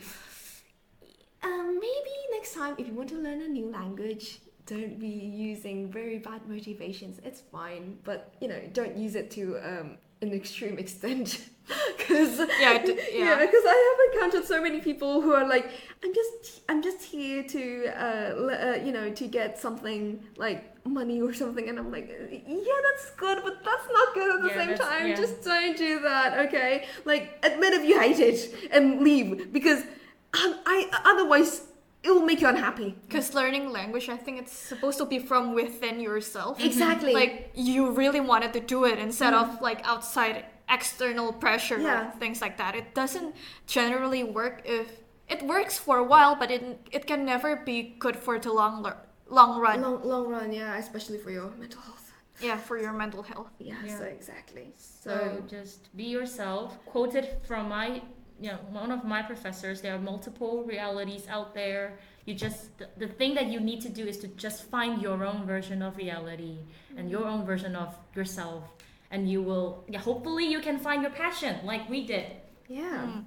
um, 1.42 1.74
maybe 1.74 2.10
next 2.32 2.54
time 2.54 2.74
if 2.78 2.86
you 2.86 2.94
want 2.94 3.08
to 3.10 3.16
learn 3.16 3.42
a 3.42 3.48
new 3.48 3.70
language, 3.70 4.40
don't 4.66 4.98
be 4.98 5.06
using 5.08 5.90
very 5.90 6.18
bad 6.18 6.46
motivations. 6.48 7.20
It's 7.24 7.40
fine, 7.40 7.98
but 8.04 8.34
you 8.40 8.48
know, 8.48 8.60
don't 8.72 8.96
use 8.96 9.14
it 9.14 9.30
to 9.32 9.58
um, 9.58 9.98
an 10.22 10.32
extreme 10.32 10.78
extent. 10.84 11.48
Because 11.96 12.38
Yeah, 12.60 12.78
d- 12.84 12.98
yeah. 13.12 13.38
because 13.38 13.62
I 13.66 13.96
have 13.98 14.14
encountered 14.14 14.44
so 14.46 14.62
many 14.62 14.80
people 14.80 15.20
who 15.20 15.32
are 15.34 15.46
like, 15.48 15.70
I'm 16.04 16.14
just 16.14 16.60
I'm 16.68 16.82
just 16.82 17.02
here 17.04 17.42
to 17.44 17.86
uh, 17.88 18.34
le- 18.36 18.72
uh, 18.72 18.76
you 18.84 18.92
know 18.92 19.10
to 19.10 19.26
get 19.28 19.58
something 19.58 20.22
like 20.36 20.75
money 20.86 21.20
or 21.20 21.32
something, 21.34 21.68
and 21.68 21.78
I'm 21.78 21.90
like, 21.92 22.08
yeah, 22.08 22.80
that's 22.86 23.10
good, 23.16 23.38
but 23.44 23.64
that's 23.64 23.86
not 23.92 24.14
good 24.14 24.34
at 24.36 24.42
the 24.42 24.48
Yeah, 24.48 24.66
same 24.66 24.76
time. 24.78 25.06
yeah. 25.08 25.14
Just 25.16 25.42
don't 25.44 25.76
do 25.76 26.00
that, 26.00 26.38
okay? 26.46 26.86
Like, 27.04 27.38
admit 27.42 27.74
if 27.74 27.84
you 27.84 28.00
hate 28.00 28.18
it 28.20 28.70
and 28.72 29.00
leave 29.02 29.52
because 29.52 29.80
um, 29.82 30.54
I 30.66 30.88
otherwise 31.04 31.62
it 32.02 32.10
will 32.10 32.22
make 32.24 32.40
you 32.40 32.48
unhappy. 32.48 32.94
Because 33.08 33.34
learning 33.34 33.70
language, 33.72 34.08
I 34.08 34.16
think 34.16 34.38
it's 34.38 34.52
supposed 34.52 34.98
to 34.98 35.06
be 35.06 35.18
from 35.18 35.54
within 35.54 35.98
yourself. 36.00 36.62
Exactly. 36.62 37.12
Like 37.12 37.50
you 37.54 37.90
really 37.90 38.20
wanted 38.20 38.52
to 38.52 38.60
do 38.60 38.84
it 38.84 38.98
instead 38.98 39.34
of 39.34 39.60
like 39.60 39.80
outside 39.84 40.44
external 40.68 41.32
pressure 41.32 41.78
Yeah. 41.80 42.08
or 42.08 42.18
things 42.18 42.40
like 42.40 42.56
that. 42.58 42.74
It 42.76 42.94
doesn't 42.94 43.34
generally 43.66 44.22
work 44.24 44.62
if 44.64 44.86
it 45.28 45.42
works 45.42 45.78
for 45.78 45.96
a 45.98 46.04
while, 46.04 46.36
but 46.36 46.50
it 46.52 46.62
it 46.92 47.06
can 47.06 47.24
never 47.24 47.56
be 47.56 47.96
good 47.98 48.16
for 48.16 48.38
the 48.38 48.52
long 48.52 48.82
lo- 48.84 49.00
long 49.28 49.60
run. 49.60 49.80
long 49.82 50.02
long 50.04 50.28
run, 50.28 50.52
yeah, 50.52 50.76
especially 50.78 51.18
for 51.18 51.30
your 51.30 51.50
mental 51.58 51.80
health. 51.80 52.12
Yeah, 52.40 52.58
for 52.58 52.76
your 52.78 52.92
mental 52.92 53.22
health. 53.22 53.50
Yeah, 53.58 53.76
Yeah. 53.84 53.98
so 53.98 54.04
exactly. 54.04 54.74
So 54.76 55.42
just 55.48 55.94
be 55.96 56.04
yourself. 56.04 56.76
Quoted 56.84 57.28
from 57.48 57.68
my, 57.70 58.02
you 58.40 58.50
know, 58.50 58.58
one 58.70 58.90
of 58.92 59.04
my 59.04 59.22
professors. 59.22 59.80
There 59.80 59.94
are 59.94 59.98
multiple 59.98 60.62
realities 60.64 61.26
out 61.30 61.54
there. 61.54 61.98
You 62.26 62.34
just 62.34 62.76
the, 62.78 62.88
the 62.98 63.08
thing 63.08 63.34
that 63.34 63.46
you 63.46 63.58
need 63.60 63.80
to 63.82 63.88
do 63.88 64.04
is 64.06 64.18
to 64.18 64.28
just 64.36 64.64
find 64.64 65.00
your 65.00 65.24
own 65.24 65.46
version 65.46 65.80
of 65.80 65.96
reality 65.96 66.58
and 66.96 67.10
your 67.10 67.24
own 67.24 67.46
version 67.46 67.74
of 67.74 67.94
yourself, 68.14 68.64
and 69.10 69.30
you 69.30 69.40
will. 69.42 69.84
Yeah, 69.88 70.00
hopefully 70.00 70.44
you 70.46 70.60
can 70.60 70.78
find 70.78 71.00
your 71.02 71.12
passion 71.12 71.64
like 71.64 71.88
we 71.88 72.04
did. 72.06 72.26
yeah. 72.68 73.06
Mm. 73.06 73.24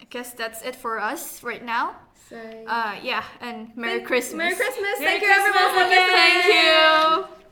I 0.00 0.04
guess 0.10 0.32
that's 0.32 0.62
it 0.62 0.76
for 0.76 0.98
us 0.98 1.42
right 1.42 1.64
now. 1.64 1.96
So 2.28 2.36
Uh, 2.66 2.96
yeah, 3.02 3.24
and 3.40 3.76
Merry 3.76 4.00
Christmas. 4.00 4.34
Merry 4.38 4.56
Christmas. 4.56 4.98
Merry 4.98 5.20
Thank 5.20 5.22
you 5.22 5.30
everyone 5.30 5.68
for 5.74 5.84
listening. 5.88 6.16
Thank 6.16 7.28
you. 7.28 7.43